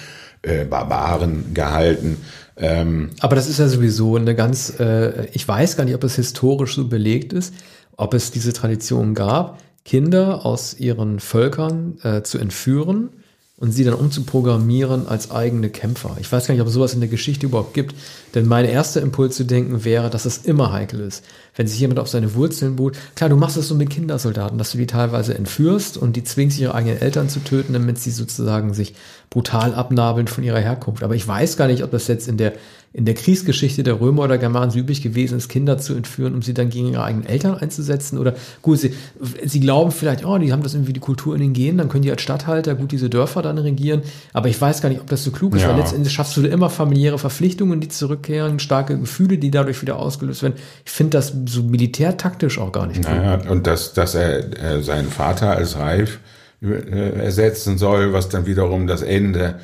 äh, 0.42 0.64
Barbaren 0.64 1.52
gehalten. 1.54 2.18
Ähm, 2.56 3.10
Aber 3.20 3.36
das 3.36 3.48
ist 3.48 3.58
ja 3.58 3.68
sowieso 3.68 4.16
eine 4.16 4.34
ganz, 4.34 4.78
äh, 4.78 5.26
ich 5.32 5.46
weiß 5.46 5.76
gar 5.76 5.84
nicht, 5.84 5.94
ob 5.94 6.04
es 6.04 6.16
historisch 6.16 6.74
so 6.74 6.88
belegt 6.88 7.32
ist, 7.32 7.54
ob 7.96 8.14
es 8.14 8.30
diese 8.30 8.52
Tradition 8.52 9.14
gab, 9.14 9.58
Kinder 9.84 10.44
aus 10.44 10.78
ihren 10.78 11.20
Völkern 11.20 11.98
äh, 12.02 12.22
zu 12.22 12.38
entführen 12.38 13.10
und 13.56 13.72
sie 13.72 13.84
dann 13.84 13.94
umzuprogrammieren 13.94 15.06
als 15.06 15.30
eigene 15.30 15.68
Kämpfer. 15.68 16.16
Ich 16.20 16.30
weiß 16.30 16.46
gar 16.46 16.54
nicht, 16.54 16.62
ob 16.62 16.68
es 16.68 16.74
sowas 16.74 16.94
in 16.94 17.00
der 17.00 17.10
Geschichte 17.10 17.46
überhaupt 17.46 17.74
gibt, 17.74 17.94
denn 18.34 18.46
mein 18.46 18.64
erster 18.64 19.00
Impuls 19.00 19.36
zu 19.36 19.44
denken 19.44 19.84
wäre, 19.84 20.10
dass 20.10 20.24
es 20.24 20.38
immer 20.38 20.72
heikel 20.72 21.00
ist, 21.00 21.24
wenn 21.56 21.66
sich 21.66 21.80
jemand 21.80 21.98
auf 21.98 22.08
seine 22.08 22.34
Wurzeln 22.34 22.76
boot. 22.76 22.96
Klar, 23.14 23.30
du 23.30 23.36
machst 23.36 23.56
das 23.56 23.68
so 23.68 23.74
mit 23.74 23.90
Kindersoldaten, 23.90 24.58
dass 24.58 24.72
du 24.72 24.78
die 24.78 24.86
teilweise 24.86 25.34
entführst 25.34 25.96
und 25.96 26.16
die 26.16 26.24
zwingst, 26.24 26.58
ihre 26.58 26.74
eigenen 26.74 27.00
Eltern 27.00 27.28
zu 27.28 27.40
töten, 27.40 27.72
damit 27.72 27.98
sie 27.98 28.10
sozusagen 28.10 28.74
sich 28.74 28.94
brutal 29.30 29.74
abnabeln 29.74 30.28
von 30.28 30.44
ihrer 30.44 30.60
Herkunft. 30.60 31.02
Aber 31.02 31.14
ich 31.14 31.26
weiß 31.26 31.56
gar 31.56 31.68
nicht, 31.68 31.82
ob 31.84 31.90
das 31.90 32.08
jetzt 32.08 32.28
in 32.28 32.36
der 32.36 32.52
in 32.92 33.04
der 33.04 33.14
Kriegsgeschichte 33.14 33.84
der 33.84 34.00
Römer 34.00 34.24
oder 34.24 34.36
Germanen 34.36 34.74
üblich 34.74 35.00
gewesen 35.00 35.38
ist, 35.38 35.48
Kinder 35.48 35.78
zu 35.78 35.94
entführen, 35.94 36.34
um 36.34 36.42
sie 36.42 36.54
dann 36.54 36.70
gegen 36.70 36.88
ihre 36.88 37.04
eigenen 37.04 37.24
Eltern 37.24 37.54
einzusetzen. 37.54 38.18
Oder 38.18 38.34
gut, 38.62 38.80
sie, 38.80 38.94
sie 39.44 39.60
glauben 39.60 39.92
vielleicht, 39.92 40.24
oh, 40.24 40.38
die 40.38 40.52
haben 40.52 40.64
das 40.64 40.74
irgendwie 40.74 40.92
die 40.92 41.00
Kultur 41.00 41.36
in 41.36 41.40
den 41.40 41.52
Genen, 41.52 41.78
dann 41.78 41.88
können 41.88 42.02
die 42.02 42.10
als 42.10 42.22
Stadthalter 42.22 42.74
gut 42.74 42.90
diese 42.90 43.08
Dörfer 43.08 43.42
dann 43.42 43.58
regieren. 43.58 44.02
Aber 44.32 44.48
ich 44.48 44.60
weiß 44.60 44.82
gar 44.82 44.88
nicht, 44.88 45.00
ob 45.00 45.06
das 45.06 45.22
so 45.22 45.30
klug 45.30 45.54
ist, 45.54 45.62
ja. 45.62 45.68
weil 45.68 45.76
letztendlich 45.76 46.12
schaffst 46.12 46.36
du 46.36 46.42
immer 46.42 46.68
familiäre 46.68 47.18
Verpflichtungen, 47.18 47.80
die 47.80 47.88
zurückkehren, 48.20 48.58
starke 48.58 48.98
Gefühle, 48.98 49.38
die 49.38 49.50
dadurch 49.50 49.82
wieder 49.82 49.96
ausgelöst 49.96 50.42
werden. 50.42 50.54
Ich 50.84 50.90
finde 50.90 51.18
das 51.18 51.32
so 51.46 51.62
militärtaktisch 51.62 52.58
auch 52.58 52.72
gar 52.72 52.86
nicht 52.86 53.04
gut. 53.04 53.10
Naja, 53.10 53.50
und 53.50 53.66
dass, 53.66 53.92
dass 53.92 54.14
er 54.14 54.62
äh, 54.62 54.82
seinen 54.82 55.08
Vater 55.08 55.56
als 55.56 55.78
Reif 55.78 56.18
äh, 56.62 57.18
ersetzen 57.24 57.78
soll, 57.78 58.12
was 58.12 58.28
dann 58.28 58.46
wiederum 58.46 58.86
das 58.86 59.02
Ende 59.02 59.60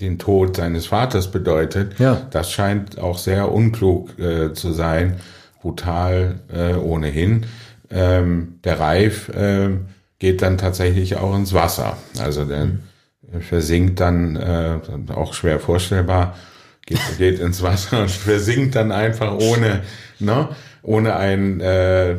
den 0.00 0.18
Tod 0.18 0.56
seines 0.56 0.86
Vaters 0.86 1.30
bedeutet. 1.30 1.98
Ja. 1.98 2.22
Das 2.30 2.50
scheint 2.50 2.98
auch 2.98 3.18
sehr 3.18 3.52
unklug 3.52 4.18
äh, 4.18 4.52
zu 4.52 4.72
sein, 4.72 5.16
brutal 5.60 6.40
äh, 6.52 6.74
ohnehin. 6.74 7.46
Ähm, 7.90 8.58
der 8.64 8.80
Reif 8.80 9.28
äh, 9.28 9.70
geht 10.18 10.42
dann 10.42 10.58
tatsächlich 10.58 11.16
auch 11.16 11.34
ins 11.36 11.52
Wasser. 11.52 11.96
Also 12.18 12.44
der 12.44 12.64
mhm. 12.64 12.80
versinkt 13.40 14.00
dann, 14.00 14.36
äh, 14.36 14.78
auch 15.12 15.34
schwer 15.34 15.60
vorstellbar, 15.60 16.34
geht, 16.86 16.98
geht 17.18 17.40
ins 17.40 17.62
Wasser 17.62 18.02
und 18.02 18.10
versinkt 18.10 18.74
dann 18.74 18.92
einfach 18.92 19.32
ohne, 19.32 19.82
ne, 20.18 20.48
ohne 20.82 21.16
ein, 21.16 21.60
äh, 21.60 22.14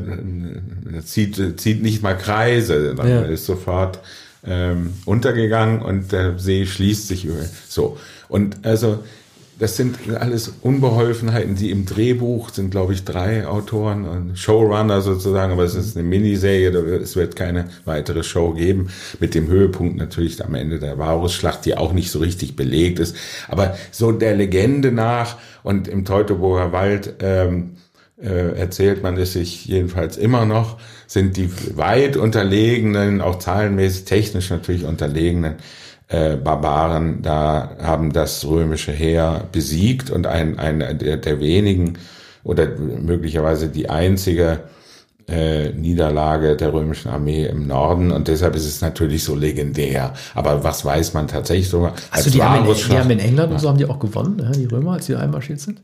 zieht, 1.04 1.60
zieht 1.60 1.84
nicht 1.84 2.02
mal 2.02 2.18
Kreise, 2.18 2.96
dann 2.96 3.10
ja. 3.10 3.22
ist 3.22 3.46
sofort 3.46 4.00
ähm, 4.46 4.94
untergegangen 5.06 5.82
und 5.82 6.12
der 6.12 6.40
See 6.40 6.66
schließt 6.66 7.08
sich 7.08 7.26
über. 7.26 7.44
So. 7.68 7.98
Und 8.28 8.66
also 8.66 9.04
das 9.58 9.78
sind 9.78 9.98
alles 10.14 10.52
Unbeholfenheiten, 10.62 11.56
die 11.56 11.72
im 11.72 11.86
Drehbuch 11.86 12.50
sind, 12.50 12.72
glaube 12.72 12.94
ich, 12.94 13.06
drei 13.06 13.48
Autoren 13.48 14.06
und 14.06 14.38
Showrunner 14.38 15.02
sozusagen, 15.02 15.54
aber 15.54 15.64
es 15.64 15.76
ist 15.76 15.96
eine 15.96 16.06
Miniserie, 16.06 16.70
es 16.70 17.16
wird 17.16 17.36
keine 17.36 17.70
weitere 17.86 18.24
Show 18.24 18.52
geben, 18.52 18.90
mit 19.20 19.34
dem 19.34 19.48
Höhepunkt 19.48 19.96
natürlich 19.96 20.44
am 20.44 20.56
Ende 20.56 20.80
der 20.80 20.98
Varusschlacht, 20.98 21.66
die 21.66 21.78
auch 21.78 21.94
nicht 21.94 22.12
so 22.12 22.20
richtig 22.20 22.56
belegt 22.56 23.00
ist. 23.00 23.16
Aber 23.48 23.78
so 23.92 24.12
der 24.12 24.36
Legende 24.36 24.92
nach 24.92 25.38
und 25.64 25.88
im 25.88 26.04
Teutoburger 26.04 26.74
Wald 26.74 27.16
ähm, 27.20 27.78
äh, 28.22 28.58
erzählt 28.58 29.04
man 29.04 29.18
es 29.18 29.34
sich 29.34 29.66
jedenfalls 29.66 30.18
immer 30.18 30.46
noch, 30.46 30.78
sind 31.08 31.38
die 31.38 31.50
weit 31.78 32.18
unterlegenen, 32.18 33.22
auch 33.22 33.40
zahlenmäßig 33.40 34.06
technisch 34.06 34.50
natürlich 34.50 34.86
unterlegenen 34.86 35.56
äh, 36.08 36.36
Barbaren 36.36 37.22
da 37.22 37.78
haben 37.82 38.14
das 38.14 38.46
römische 38.46 38.92
Heer 38.92 39.46
besiegt 39.52 40.10
und 40.12 40.28
ein, 40.28 40.60
ein 40.60 41.00
der, 41.00 41.18
der 41.18 41.40
wenigen 41.40 41.98
oder 42.44 42.68
möglicherweise 42.78 43.70
die 43.70 43.90
einzige 43.90 44.60
äh, 45.28 45.70
Niederlage 45.70 46.56
der 46.56 46.72
römischen 46.72 47.10
Armee 47.10 47.46
im 47.46 47.66
Norden 47.66 48.12
und 48.12 48.28
deshalb 48.28 48.56
ist 48.56 48.66
es 48.66 48.82
natürlich 48.82 49.24
so 49.24 49.34
legendär. 49.34 50.14
Aber 50.36 50.64
was 50.64 50.86
weiß 50.86 51.16
man 51.16 51.28
tatsächlich 51.28 51.70
so? 51.70 51.90
Also 52.12 52.30
die 52.30 52.44
haben, 52.44 52.68
in, 52.68 52.76
die 52.76 52.98
haben 52.98 53.10
in 53.10 53.20
England 53.20 53.52
und 53.54 53.60
so 53.60 53.70
haben 53.70 53.80
die 53.80 53.86
auch 53.86 54.00
gewonnen, 54.00 54.40
ja, 54.40 54.52
die 54.52 54.66
Römer, 54.66 54.94
als 54.94 55.08
sie 55.08 55.16
einmarschiert 55.16 55.60
sind? 55.60 55.82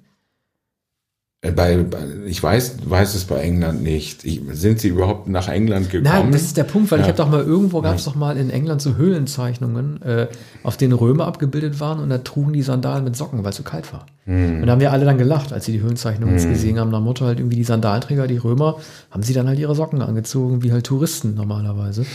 Äh, 1.43 1.51
bei, 1.51 1.83
ich 2.27 2.41
weiß, 2.41 2.77
weiß 2.85 3.15
es 3.15 3.25
bei 3.25 3.37
England 3.37 3.81
nicht. 3.81 4.23
Ich, 4.23 4.41
sind 4.51 4.79
sie 4.79 4.89
überhaupt 4.89 5.27
nach 5.27 5.47
England 5.47 5.89
gekommen? 5.89 6.13
Nein, 6.13 6.31
das 6.31 6.43
ist 6.43 6.55
der 6.55 6.65
Punkt, 6.65 6.91
weil 6.91 6.99
ja. 6.99 7.05
ich 7.05 7.07
habe 7.09 7.17
doch 7.17 7.29
mal 7.29 7.43
irgendwo 7.43 7.81
gab 7.81 7.95
es 7.95 8.05
doch 8.05 8.13
mal 8.13 8.37
in 8.37 8.51
England 8.51 8.79
so 8.83 8.95
Höhlenzeichnungen, 8.95 10.03
äh, 10.03 10.27
auf 10.61 10.77
denen 10.77 10.93
Römer 10.93 11.25
abgebildet 11.25 11.79
waren 11.79 11.99
und 11.99 12.09
da 12.09 12.19
trugen 12.19 12.53
die 12.53 12.61
Sandalen 12.61 13.03
mit 13.03 13.15
Socken, 13.15 13.43
weil 13.43 13.49
es 13.49 13.55
so 13.55 13.63
kalt 13.63 13.91
war. 13.91 14.05
Hm. 14.25 14.61
Und 14.61 14.67
da 14.67 14.73
haben 14.73 14.81
wir 14.81 14.91
alle 14.91 15.05
dann 15.05 15.17
gelacht, 15.17 15.51
als 15.51 15.65
sie 15.65 15.71
die 15.71 15.81
Höhlenzeichnungen 15.81 16.37
hm. 16.37 16.49
gesehen 16.49 16.79
haben. 16.79 16.91
Nach 16.91 17.01
Motto 17.01 17.25
halt 17.25 17.39
irgendwie 17.39 17.57
die 17.57 17.63
Sandalträger, 17.63 18.27
die 18.27 18.37
Römer, 18.37 18.77
haben 19.09 19.23
sie 19.23 19.33
dann 19.33 19.47
halt 19.47 19.57
ihre 19.57 19.73
Socken 19.73 20.03
angezogen, 20.03 20.61
wie 20.61 20.71
halt 20.71 20.85
Touristen 20.85 21.33
normalerweise. 21.33 22.05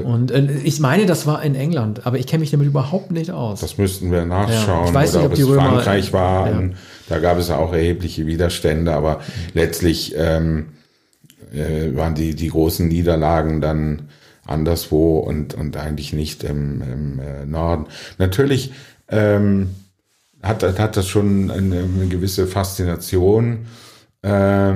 Und 0.00 0.30
äh, 0.30 0.58
ich 0.64 0.80
meine, 0.80 1.06
das 1.06 1.26
war 1.26 1.42
in 1.42 1.54
England, 1.54 2.06
aber 2.06 2.18
ich 2.18 2.26
kenne 2.26 2.40
mich 2.40 2.50
damit 2.50 2.66
überhaupt 2.66 3.10
nicht 3.10 3.30
aus. 3.30 3.60
Das 3.60 3.78
müssten 3.78 4.10
wir 4.10 4.24
nachschauen. 4.24 4.84
Ja, 4.84 4.88
ich 4.88 4.94
weiß 4.94 5.14
nicht, 5.14 5.24
ob, 5.24 5.30
ob 5.30 5.34
die 5.34 5.42
Römer 5.42 5.62
Frankreich 5.62 6.12
war. 6.12 6.50
Ja. 6.50 6.62
Da 7.08 7.18
gab 7.18 7.38
es 7.38 7.50
auch 7.50 7.72
erhebliche 7.72 8.26
Widerstände, 8.26 8.92
aber 8.92 9.20
letztlich 9.54 10.14
ähm, 10.16 10.66
äh, 11.52 11.94
waren 11.96 12.14
die 12.14 12.34
die 12.34 12.48
großen 12.48 12.88
Niederlagen 12.88 13.60
dann 13.60 14.08
anderswo 14.44 15.18
und 15.18 15.54
und 15.54 15.76
eigentlich 15.76 16.12
nicht 16.12 16.44
im, 16.44 16.82
im 16.82 17.18
äh, 17.18 17.46
Norden. 17.46 17.86
Natürlich 18.18 18.72
ähm, 19.08 19.70
hat 20.42 20.62
hat 20.62 20.96
das 20.96 21.06
schon 21.06 21.50
eine, 21.50 21.80
eine 21.80 22.06
gewisse 22.08 22.46
Faszination. 22.46 23.66
Äh, 24.22 24.74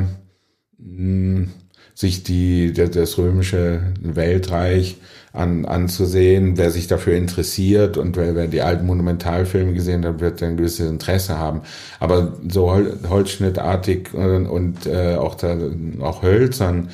sich 2.00 2.22
die, 2.22 2.72
das 2.72 3.18
römische 3.18 3.92
Weltreich 4.00 4.96
an, 5.34 5.66
anzusehen. 5.66 6.56
Wer 6.56 6.70
sich 6.70 6.86
dafür 6.86 7.14
interessiert 7.14 7.98
und 7.98 8.16
wer, 8.16 8.34
wer 8.34 8.46
die 8.46 8.62
alten 8.62 8.86
Monumentalfilme 8.86 9.74
gesehen 9.74 10.06
hat, 10.06 10.20
wird 10.20 10.42
ein 10.42 10.56
gewisses 10.56 10.88
Interesse 10.88 11.36
haben. 11.36 11.60
Aber 11.98 12.38
so 12.48 12.72
Hol 12.72 12.98
holzschnittartig 13.06 14.14
und, 14.14 14.46
und 14.46 14.86
äh, 14.86 15.16
auch, 15.16 15.34
da, 15.34 15.58
auch 16.00 16.22
hölzern, 16.22 16.88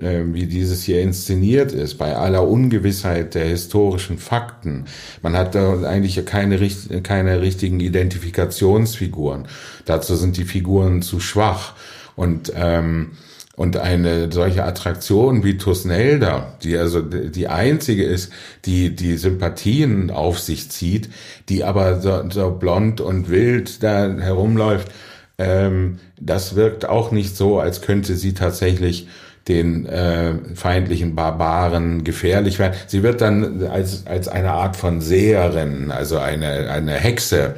äh, 0.00 0.20
wie 0.26 0.46
dieses 0.46 0.84
hier 0.84 1.02
inszeniert 1.02 1.72
ist, 1.72 1.98
bei 1.98 2.14
aller 2.14 2.46
Ungewissheit 2.46 3.34
der 3.34 3.46
historischen 3.46 4.18
Fakten. 4.18 4.84
Man 5.20 5.36
hat 5.36 5.56
da 5.56 5.82
eigentlich 5.82 6.24
keine, 6.24 6.60
keine 7.02 7.40
richtigen 7.40 7.80
Identifikationsfiguren. 7.80 9.48
Dazu 9.84 10.14
sind 10.14 10.36
die 10.36 10.44
Figuren 10.44 11.02
zu 11.02 11.18
schwach. 11.18 11.72
Und 12.14 12.52
ähm, 12.54 13.10
und 13.56 13.76
eine 13.76 14.32
solche 14.32 14.64
Attraktion 14.64 15.44
wie 15.44 15.56
Tusnelda, 15.58 16.54
die 16.62 16.76
also 16.76 17.00
die 17.00 17.48
einzige 17.48 18.04
ist, 18.04 18.32
die 18.64 18.94
die 18.94 19.16
Sympathien 19.16 20.10
auf 20.10 20.40
sich 20.40 20.70
zieht, 20.70 21.08
die 21.48 21.64
aber 21.64 22.00
so, 22.00 22.24
so 22.30 22.50
blond 22.50 23.00
und 23.00 23.28
wild 23.28 23.82
da 23.82 24.12
herumläuft, 24.18 24.90
ähm, 25.38 25.98
das 26.20 26.56
wirkt 26.56 26.88
auch 26.88 27.10
nicht 27.10 27.36
so, 27.36 27.58
als 27.60 27.80
könnte 27.80 28.16
sie 28.16 28.34
tatsächlich 28.34 29.08
den 29.48 29.84
äh, 29.86 30.34
feindlichen 30.54 31.14
Barbaren 31.14 32.02
gefährlich 32.02 32.58
werden. 32.58 32.74
Sie 32.86 33.02
wird 33.02 33.20
dann 33.20 33.66
als, 33.66 34.06
als 34.06 34.26
eine 34.28 34.52
Art 34.52 34.76
von 34.76 35.00
Seherin, 35.00 35.90
also 35.90 36.18
eine, 36.18 36.70
eine 36.70 36.92
Hexe 36.94 37.56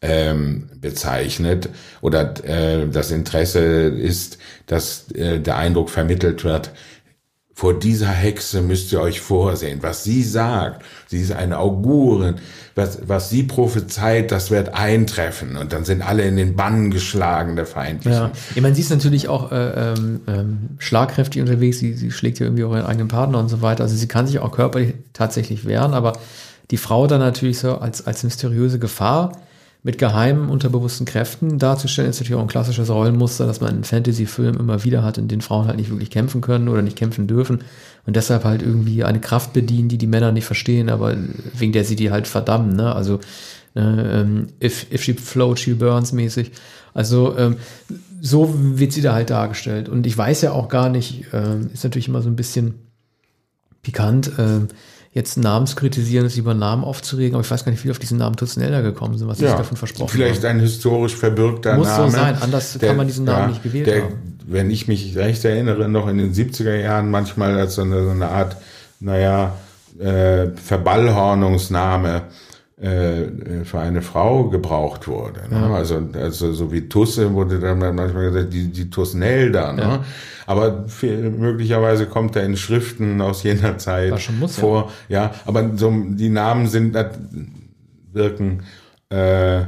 ähm, 0.00 0.70
bezeichnet 0.80 1.68
oder 2.00 2.34
äh, 2.44 2.86
das 2.88 3.10
Interesse 3.10 3.60
ist, 3.60 4.38
dass 4.66 5.10
äh, 5.12 5.40
der 5.40 5.56
Eindruck 5.56 5.90
vermittelt 5.90 6.44
wird, 6.44 6.70
vor 7.58 7.76
dieser 7.76 8.10
Hexe 8.10 8.62
müsst 8.62 8.92
ihr 8.92 9.00
euch 9.00 9.20
vorsehen. 9.20 9.78
Was 9.82 10.04
sie 10.04 10.22
sagt, 10.22 10.84
sie 11.08 11.20
ist 11.20 11.32
eine 11.32 11.58
Augurin, 11.58 12.36
was, 12.76 13.00
was 13.08 13.30
sie 13.30 13.42
prophezeit, 13.42 14.30
das 14.30 14.52
wird 14.52 14.74
eintreffen. 14.74 15.56
Und 15.56 15.72
dann 15.72 15.84
sind 15.84 16.02
alle 16.02 16.22
in 16.22 16.36
den 16.36 16.54
Bann 16.54 16.92
geschlagen, 16.92 17.56
der 17.56 17.66
Feindlichen. 17.66 18.12
Ja, 18.12 18.30
ich 18.54 18.62
meine, 18.62 18.76
sie 18.76 18.82
ist 18.82 18.90
natürlich 18.90 19.26
auch 19.26 19.50
äh, 19.50 19.56
ähm, 19.56 20.20
ähm, 20.28 20.58
schlagkräftig 20.78 21.42
unterwegs, 21.42 21.80
sie, 21.80 21.94
sie 21.94 22.12
schlägt 22.12 22.38
ja 22.38 22.46
irgendwie 22.46 22.62
auch 22.62 22.70
ihren 22.70 22.86
eigenen 22.86 23.08
Partner 23.08 23.40
und 23.40 23.48
so 23.48 23.60
weiter. 23.60 23.82
Also 23.82 23.96
sie 23.96 24.06
kann 24.06 24.28
sich 24.28 24.38
auch 24.38 24.52
körperlich 24.52 24.94
tatsächlich 25.12 25.66
wehren, 25.66 25.94
aber 25.94 26.12
die 26.70 26.76
Frau 26.76 27.08
dann 27.08 27.18
natürlich 27.18 27.58
so 27.58 27.78
als, 27.78 28.06
als 28.06 28.22
mysteriöse 28.22 28.78
Gefahr 28.78 29.32
mit 29.82 29.98
geheimen, 29.98 30.48
unterbewussten 30.48 31.06
Kräften 31.06 31.58
darzustellen, 31.58 32.10
ist 32.10 32.18
natürlich 32.18 32.36
auch 32.36 32.42
ein 32.42 32.48
klassisches 32.48 32.90
Rollenmuster, 32.90 33.46
das 33.46 33.60
man 33.60 33.76
in 33.76 33.84
Fantasy-Filmen 33.84 34.58
immer 34.58 34.84
wieder 34.84 35.02
hat, 35.02 35.18
in 35.18 35.28
denen 35.28 35.40
Frauen 35.40 35.66
halt 35.66 35.76
nicht 35.76 35.90
wirklich 35.90 36.10
kämpfen 36.10 36.40
können 36.40 36.68
oder 36.68 36.82
nicht 36.82 36.96
kämpfen 36.96 37.26
dürfen 37.26 37.60
und 38.04 38.16
deshalb 38.16 38.44
halt 38.44 38.62
irgendwie 38.62 39.04
eine 39.04 39.20
Kraft 39.20 39.52
bedienen, 39.52 39.88
die 39.88 39.98
die 39.98 40.06
Männer 40.06 40.32
nicht 40.32 40.46
verstehen, 40.46 40.90
aber 40.90 41.16
wegen 41.54 41.72
der 41.72 41.84
sie 41.84 41.96
die 41.96 42.10
halt 42.10 42.26
verdammen, 42.26 42.74
ne? 42.74 42.94
Also 42.94 43.20
äh, 43.74 44.24
if, 44.62 44.92
if 44.92 45.02
she 45.02 45.14
floats, 45.14 45.60
she 45.60 45.74
burns 45.74 46.12
mäßig. 46.12 46.50
Also 46.94 47.36
ähm, 47.38 47.56
so 48.20 48.52
wird 48.56 48.92
sie 48.92 49.02
da 49.02 49.14
halt 49.14 49.30
dargestellt. 49.30 49.88
Und 49.88 50.06
ich 50.06 50.16
weiß 50.18 50.42
ja 50.42 50.52
auch 50.52 50.68
gar 50.68 50.88
nicht, 50.88 51.32
äh, 51.32 51.60
ist 51.72 51.84
natürlich 51.84 52.08
immer 52.08 52.22
so 52.22 52.28
ein 52.28 52.36
bisschen 52.36 52.74
pikant, 53.82 54.38
äh, 54.38 54.66
jetzt 55.12 55.36
Namen 55.36 55.66
zu 55.66 55.76
kritisieren, 55.76 56.28
sich 56.28 56.38
über 56.38 56.54
Namen 56.54 56.84
aufzuregen, 56.84 57.34
aber 57.34 57.44
ich 57.44 57.50
weiß 57.50 57.64
gar 57.64 57.72
nicht, 57.72 57.84
wie 57.84 57.90
auf 57.90 57.98
diesen 57.98 58.18
Namen 58.18 58.36
Tutsenelder 58.36 58.82
gekommen 58.82 59.16
sind, 59.16 59.28
was 59.28 59.40
ja, 59.40 59.48
sich 59.48 59.56
davon 59.56 59.76
versprochen 59.76 60.10
Vielleicht 60.10 60.44
haben. 60.44 60.56
ein 60.56 60.60
historisch 60.60 61.16
verbürgter 61.16 61.76
Muss 61.76 61.88
Name. 61.88 62.04
Muss 62.04 62.12
so 62.12 62.18
sein, 62.18 62.36
anders 62.40 62.78
der, 62.78 62.88
kann 62.88 62.96
man 62.96 63.06
diesen 63.06 63.24
Namen 63.24 63.40
ja, 63.40 63.48
nicht 63.48 63.62
gewählt 63.62 63.86
der, 63.86 64.04
haben. 64.04 64.38
Wenn 64.46 64.70
ich 64.70 64.88
mich 64.88 65.16
recht 65.16 65.44
erinnere, 65.44 65.88
noch 65.88 66.08
in 66.08 66.18
den 66.18 66.32
70er 66.32 66.74
Jahren 66.74 67.10
manchmal 67.10 67.58
als 67.58 67.74
so 67.74 67.82
eine, 67.82 68.04
so 68.04 68.10
eine 68.10 68.28
Art, 68.28 68.56
naja, 69.00 69.54
äh, 69.98 70.48
Verballhornungsname 70.56 72.22
für 72.80 73.80
eine 73.80 74.02
Frau 74.02 74.44
gebraucht 74.50 75.08
wurde. 75.08 75.40
Ne? 75.50 75.56
Ja. 75.56 75.74
Also, 75.74 76.00
also 76.14 76.52
so 76.52 76.70
wie 76.70 76.88
Tusse 76.88 77.34
wurde 77.34 77.58
dann 77.58 77.78
manchmal 77.78 78.30
gesagt, 78.30 78.52
die, 78.52 78.68
die 78.68 78.88
Tusnelda. 78.88 79.72
Ne? 79.72 79.82
Ja. 79.82 80.04
Aber 80.46 80.88
viel, 80.88 81.30
möglicherweise 81.30 82.06
kommt 82.06 82.36
er 82.36 82.44
in 82.44 82.56
Schriften 82.56 83.20
aus 83.20 83.42
jener 83.42 83.78
Zeit 83.78 84.30
muss, 84.38 84.56
vor. 84.56 84.92
Ja. 85.08 85.24
ja, 85.24 85.34
aber 85.44 85.72
so 85.76 85.92
die 86.10 86.28
Namen 86.28 86.68
sind 86.68 86.96
wirken 88.12 88.62
äh, 89.10 89.62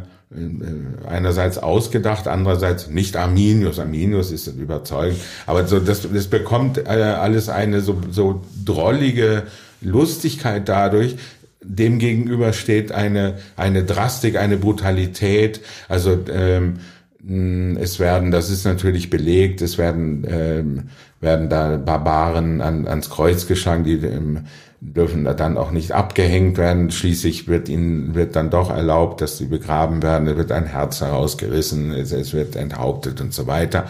einerseits 1.09 1.59
ausgedacht, 1.59 2.29
andererseits 2.29 2.89
nicht 2.89 3.17
Arminius. 3.17 3.81
Arminius 3.81 4.31
ist 4.31 4.47
überzeugend, 4.47 5.19
aber 5.47 5.67
so 5.67 5.81
das, 5.81 6.07
das 6.13 6.29
bekommt 6.29 6.79
äh, 6.79 6.83
alles 6.83 7.49
eine 7.49 7.81
so, 7.81 8.01
so 8.11 8.43
drollige 8.65 9.45
Lustigkeit 9.81 10.69
dadurch, 10.69 11.17
Demgegenüber 11.63 12.53
steht 12.53 12.93
eine, 12.93 13.39
eine 13.57 13.85
Drastik, 13.85 14.37
eine 14.37 14.57
Brutalität. 14.57 15.61
Also 15.89 16.19
ähm, 16.33 16.79
es 17.79 17.99
werden, 17.99 18.31
das 18.31 18.51
ist 18.51 18.65
natürlich 18.65 19.11
belegt, 19.11 19.61
es 19.61 19.77
werden, 19.77 20.27
ähm, 20.29 20.89
werden 21.21 21.51
da 21.51 21.77
Barbaren 21.77 22.63
an, 22.63 22.89
ans 22.89 23.11
Kreuz 23.11 23.47
geschlagen, 23.47 23.85
die 23.85 23.97
im 23.97 24.47
dürfen 24.81 25.25
dann 25.25 25.59
auch 25.59 25.71
nicht 25.71 25.93
abgehängt 25.93 26.57
werden. 26.57 26.91
Schließlich 26.91 27.49
wird 27.49 27.69
ihnen 27.69 28.15
wird 28.15 28.35
dann 28.35 28.51
doch 28.51 28.71
erlaubt, 28.71 29.21
dass 29.21 29.37
sie 29.37 29.47
begraben 29.47 30.03
werden. 30.03 30.27
Es 30.27 30.37
wird 30.37 30.53
ein 30.53 30.67
Herz 30.67 31.01
herausgerissen, 31.03 31.93
es, 31.93 32.13
es 32.13 32.33
wird 32.33 32.57
enthauptet 32.57 33.21
und 33.21 33.35
so 33.35 33.47
weiter. 33.47 33.87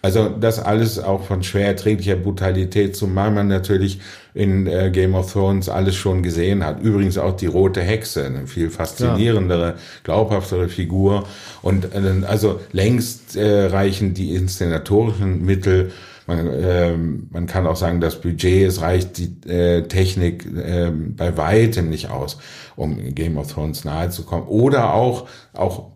Also 0.00 0.28
das 0.28 0.60
alles 0.60 1.00
auch 1.00 1.24
von 1.24 1.42
schwer 1.42 1.66
erträglicher 1.66 2.14
Brutalität, 2.14 2.94
zumal 2.94 3.32
man 3.32 3.48
natürlich 3.48 4.00
in 4.38 4.68
äh, 4.68 4.92
Game 4.92 5.16
of 5.16 5.32
Thrones 5.32 5.68
alles 5.68 5.96
schon 5.96 6.22
gesehen 6.22 6.64
hat. 6.64 6.80
Übrigens 6.80 7.18
auch 7.18 7.34
die 7.34 7.46
rote 7.46 7.80
Hexe, 7.80 8.24
eine 8.24 8.46
viel 8.46 8.70
faszinierendere, 8.70 9.74
glaubhaftere 10.04 10.68
Figur. 10.68 11.24
Und 11.60 11.92
äh, 11.92 12.24
also 12.24 12.60
längst 12.70 13.34
äh, 13.34 13.66
reichen 13.66 14.14
die 14.14 14.36
inszenatorischen 14.36 15.44
Mittel 15.44 15.90
man, 16.28 16.46
äh, 16.46 16.94
man 16.94 17.46
kann 17.46 17.66
auch 17.66 17.74
sagen, 17.76 18.02
das 18.02 18.20
Budget, 18.20 18.68
es 18.68 18.82
reicht 18.82 19.16
die 19.16 19.50
äh, 19.50 19.88
Technik 19.88 20.44
äh, 20.44 20.90
bei 20.90 21.38
weitem 21.38 21.88
nicht 21.88 22.10
aus, 22.10 22.38
um 22.76 23.14
Game 23.14 23.38
of 23.38 23.50
Thrones 23.50 23.84
nahe 23.84 24.10
zu 24.10 24.24
kommen. 24.24 24.46
Oder 24.46 24.92
auch, 24.92 25.26
auch 25.54 25.92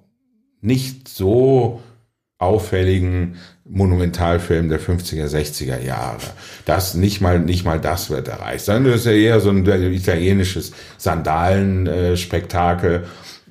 nicht 0.62 1.06
so 1.06 1.80
auffälligen 2.42 3.36
Monumentalfilm 3.64 4.68
der 4.68 4.80
50er, 4.80 5.28
60er 5.28 5.80
Jahre. 5.80 6.18
Das 6.66 6.94
nicht 6.94 7.20
mal, 7.20 7.38
nicht 7.38 7.64
mal 7.64 7.80
das 7.80 8.10
wird 8.10 8.28
erreicht, 8.28 8.64
sondern 8.64 8.92
das 8.92 9.02
ist 9.02 9.06
ja 9.06 9.12
eher 9.12 9.40
so 9.40 9.50
ein 9.50 9.66
italienisches 9.66 10.72
Sandalenspektakel, 10.98 13.04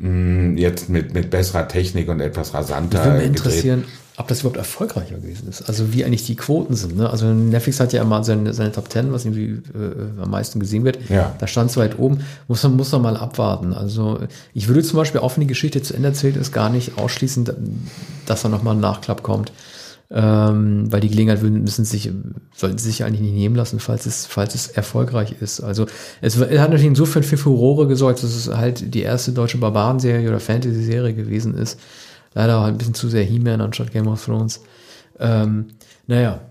äh, 0.04 0.54
jetzt 0.56 0.90
mit, 0.90 1.14
mit 1.14 1.30
besserer 1.30 1.68
Technik 1.68 2.10
und 2.10 2.20
etwas 2.20 2.54
rasanter. 2.54 3.00
Ich 3.00 3.06
würde 3.06 3.18
mich 3.18 3.28
interessieren, 3.28 3.86
ob 4.18 4.28
das 4.28 4.42
überhaupt 4.42 4.58
erfolgreicher 4.58 5.16
gewesen 5.16 5.48
ist. 5.48 5.64
Also 5.64 5.94
wie 5.94 6.04
eigentlich 6.04 6.26
die 6.26 6.36
Quoten 6.36 6.76
sind. 6.76 6.98
Ne? 6.98 7.10
Also 7.10 7.28
Netflix 7.28 7.80
hat 7.80 7.94
ja 7.94 8.02
immer 8.02 8.24
seine, 8.24 8.54
seine 8.54 8.72
Top 8.72 8.90
Ten, 8.90 9.14
was 9.14 9.26
irgendwie 9.26 9.62
äh, 9.74 10.22
am 10.22 10.30
meisten 10.30 10.60
gesehen 10.60 10.84
wird. 10.84 11.00
Ja. 11.10 11.34
Da 11.40 11.48
stand 11.48 11.72
es 11.72 11.78
weit 11.78 11.98
oben. 11.98 12.20
Muss 12.48 12.62
man, 12.64 12.76
muss 12.76 12.92
man 12.92 13.02
mal 13.02 13.18
abwarten. 13.18 13.74
Also 13.74 14.20
ich 14.54 14.68
würde 14.68 14.84
zum 14.84 14.98
Beispiel, 14.98 15.22
auch 15.22 15.36
wenn 15.36 15.42
die 15.42 15.48
Geschichte 15.48 15.82
zu 15.82 15.94
Ende 15.94 16.10
erzählt 16.10 16.36
ist, 16.36 16.52
gar 16.52 16.70
nicht 16.70 16.98
ausschließen, 16.98 17.50
dass 18.26 18.42
da 18.42 18.50
nochmal 18.50 18.76
ein 18.76 18.82
Nachklapp 18.82 19.24
kommt. 19.24 19.54
Ähm, 20.14 20.92
weil 20.92 21.00
die 21.00 21.08
Gelegenheit 21.08 21.42
müssen 21.42 21.86
sich, 21.86 22.12
sollten 22.54 22.78
sie 22.78 22.90
sich 22.90 23.06
eigentlich 23.06 23.22
nicht 23.22 23.34
nehmen 23.34 23.56
lassen, 23.56 23.80
falls 23.80 24.06
es, 24.06 24.26
falls 24.26 24.56
es 24.56 24.68
erfolgreich 24.68 25.36
ist. 25.40 25.62
Also 25.62 25.86
es, 26.20 26.36
es 26.36 26.60
hat 26.60 26.70
natürlich 26.70 26.88
insofern 26.88 27.24
für 27.24 27.38
Furore 27.38 27.88
gesorgt, 27.88 28.22
dass 28.22 28.36
es 28.36 28.50
halt 28.50 28.94
die 28.94 29.04
erste 29.04 29.32
deutsche 29.32 29.58
Barbaren-Serie 29.58 30.28
oder 30.28 30.42
Fantasy-Serie 30.42 31.14
gewesen 31.14 31.56
ist 31.56 31.80
Leider 32.34 32.60
auch 32.60 32.66
ein 32.66 32.78
bisschen 32.78 32.94
zu 32.94 33.10
sehr 33.10 33.24
He-Man 33.24 33.62
anstatt 33.62 33.92
Game 33.92 34.08
of 34.08 34.24
Thrones. 34.24 34.62
Ähm, 35.20 35.68
naja. 36.08 36.42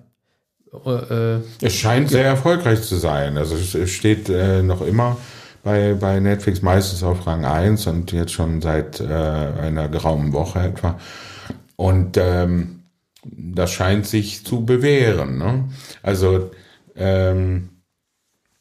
Äh, 0.87 1.39
es 1.63 1.75
scheint 1.75 2.11
sehr 2.11 2.25
erfolgreich 2.25 2.83
zu 2.83 2.97
sein. 2.97 3.37
Also 3.37 3.57
es 3.57 3.91
steht 3.91 4.29
äh, 4.29 4.63
noch 4.63 4.83
immer 4.83 5.17
bei, 5.63 5.95
bei 5.95 6.21
Netflix 6.21 6.63
meistens 6.63 7.03
auf 7.03 7.27
Rang 7.27 7.45
1 7.45 7.87
und 7.87 8.13
jetzt 8.13 8.33
schon 8.33 8.61
seit 8.61 9.01
äh, 9.01 9.05
einer 9.05 9.89
geraumen 9.89 10.33
Woche 10.33 10.61
etwa. 10.61 10.99
Und 11.77 12.17
ähm, 12.17 12.83
das 13.25 13.73
scheint 13.73 14.07
sich 14.07 14.45
zu 14.47 14.65
bewähren. 14.65 15.39
Ne? 15.39 15.65
Also 16.03 16.51
ähm, 16.97 17.71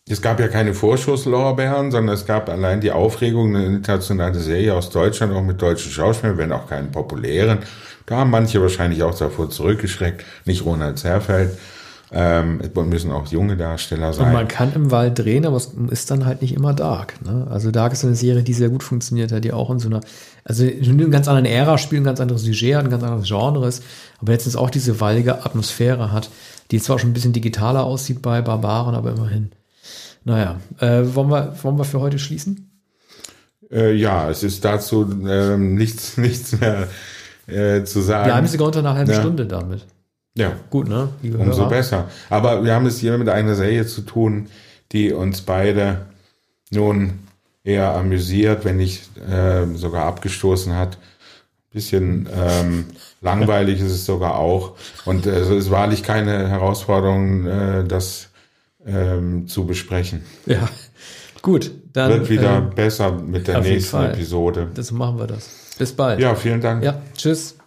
es 0.09 0.21
gab 0.21 0.39
ja 0.39 0.47
keine 0.47 0.73
Vorschusslorbeeren, 0.73 1.91
sondern 1.91 2.15
es 2.15 2.25
gab 2.25 2.49
allein 2.49 2.81
die 2.81 2.91
Aufregung, 2.91 3.55
eine 3.55 3.65
internationale 3.67 4.39
Serie 4.39 4.73
aus 4.73 4.89
Deutschland, 4.89 5.33
auch 5.33 5.43
mit 5.43 5.61
deutschen 5.61 5.91
Schauspielern, 5.91 6.37
wenn 6.37 6.51
auch 6.51 6.67
keinen 6.67 6.91
populären. 6.91 7.59
Da 8.07 8.17
haben 8.17 8.31
manche 8.31 8.59
wahrscheinlich 8.59 9.03
auch 9.03 9.15
davor 9.15 9.51
zurückgeschreckt, 9.51 10.25
nicht 10.45 10.65
Ronald 10.65 10.97
Zerfeld. 10.97 11.57
Ähm, 12.11 12.59
es 12.59 12.73
müssen 12.73 13.11
auch 13.11 13.27
junge 13.27 13.55
Darsteller 13.55 14.11
sein. 14.13 14.27
Und 14.27 14.33
man 14.33 14.47
kann 14.47 14.73
im 14.73 14.89
Wald 14.89 15.19
drehen, 15.19 15.45
aber 15.45 15.57
es 15.57 15.73
ist 15.91 16.09
dann 16.09 16.25
halt 16.25 16.41
nicht 16.41 16.55
immer 16.55 16.73
Dark. 16.73 17.23
Ne? 17.23 17.45
Also 17.51 17.69
Dark 17.69 17.93
ist 17.93 18.03
eine 18.03 18.15
Serie, 18.15 18.41
die 18.41 18.53
sehr 18.53 18.69
gut 18.69 18.81
funktioniert 18.81 19.31
hat, 19.31 19.43
die 19.43 19.53
auch 19.53 19.69
in 19.69 19.77
so 19.77 19.89
einer, 19.89 20.01
also 20.43 20.65
in 20.65 20.89
einer 20.89 21.09
ganz 21.09 21.27
anderen 21.27 21.45
Ära 21.45 21.77
spielt, 21.77 22.01
ein 22.01 22.05
ganz 22.05 22.19
anderes 22.19 22.41
Sujet 22.41 22.77
hat, 22.77 22.85
ein 22.85 22.89
ganz 22.89 23.03
anderes 23.03 23.27
Genre 23.27 23.67
ist, 23.67 23.83
aber 24.19 24.31
letztens 24.31 24.55
auch 24.55 24.71
diese 24.71 24.99
waldige 24.99 25.45
Atmosphäre 25.45 26.11
hat, 26.11 26.31
die 26.71 26.79
zwar 26.79 26.97
schon 26.97 27.11
ein 27.11 27.13
bisschen 27.13 27.33
digitaler 27.33 27.83
aussieht 27.83 28.23
bei 28.23 28.41
Barbaren, 28.41 28.95
aber 28.95 29.11
immerhin. 29.11 29.51
Naja, 30.23 30.59
äh, 30.79 31.03
wollen, 31.13 31.29
wir, 31.29 31.55
wollen 31.61 31.77
wir 31.77 31.85
für 31.85 31.99
heute 31.99 32.19
schließen? 32.19 32.69
Äh, 33.71 33.93
ja, 33.93 34.29
es 34.29 34.43
ist 34.43 34.65
dazu 34.65 35.07
ähm, 35.27 35.75
nichts, 35.75 36.17
nichts 36.17 36.59
mehr 36.59 36.87
äh, 37.47 37.83
zu 37.83 38.01
sagen. 38.01 38.25
Bleiben 38.25 38.47
Sie 38.47 38.57
unter 38.59 38.79
einer 38.79 38.95
halben 38.95 39.11
ja. 39.11 39.19
Stunde 39.19 39.45
damit. 39.45 39.85
Ja. 40.35 40.53
Gut, 40.69 40.87
ne? 40.87 41.09
Umso 41.37 41.67
besser. 41.67 42.09
Aber 42.29 42.63
wir 42.63 42.73
haben 42.73 42.85
es 42.85 42.99
hier 42.99 43.17
mit 43.17 43.29
einer 43.29 43.55
Serie 43.55 43.85
zu 43.85 44.01
tun, 44.01 44.47
die 44.91 45.11
uns 45.11 45.41
beide 45.41 46.05
nun 46.71 47.19
eher 47.63 47.93
amüsiert, 47.95 48.63
wenn 48.63 48.77
nicht 48.77 49.17
äh, 49.17 49.65
sogar 49.75 50.05
abgestoßen 50.05 50.75
hat. 50.75 50.97
Bisschen 51.71 52.27
ähm, 52.35 52.85
langweilig 53.21 53.79
ist 53.79 53.91
es 53.91 54.05
sogar 54.05 54.37
auch. 54.37 54.75
Und 55.05 55.25
äh, 55.25 55.31
es 55.31 55.49
ist 55.49 55.71
wahrlich 55.71 56.03
keine 56.03 56.47
Herausforderung, 56.47 57.45
äh, 57.45 57.83
das 57.83 58.28
ähm, 58.85 59.47
zu 59.47 59.65
besprechen. 59.65 60.23
Ja, 60.45 60.69
gut. 61.41 61.71
Dann, 61.93 62.11
Wird 62.11 62.29
wieder 62.29 62.57
äh, 62.57 62.75
besser 62.75 63.11
mit 63.11 63.47
der 63.47 63.61
nächsten 63.61 64.03
Episode. 64.03 64.67
Das 64.73 64.91
machen 64.91 65.17
wir 65.17 65.27
das. 65.27 65.49
Bis 65.77 65.93
bald. 65.93 66.19
Ja, 66.19 66.35
vielen 66.35 66.61
Dank. 66.61 66.83
Ja, 66.83 67.01
tschüss. 67.15 67.58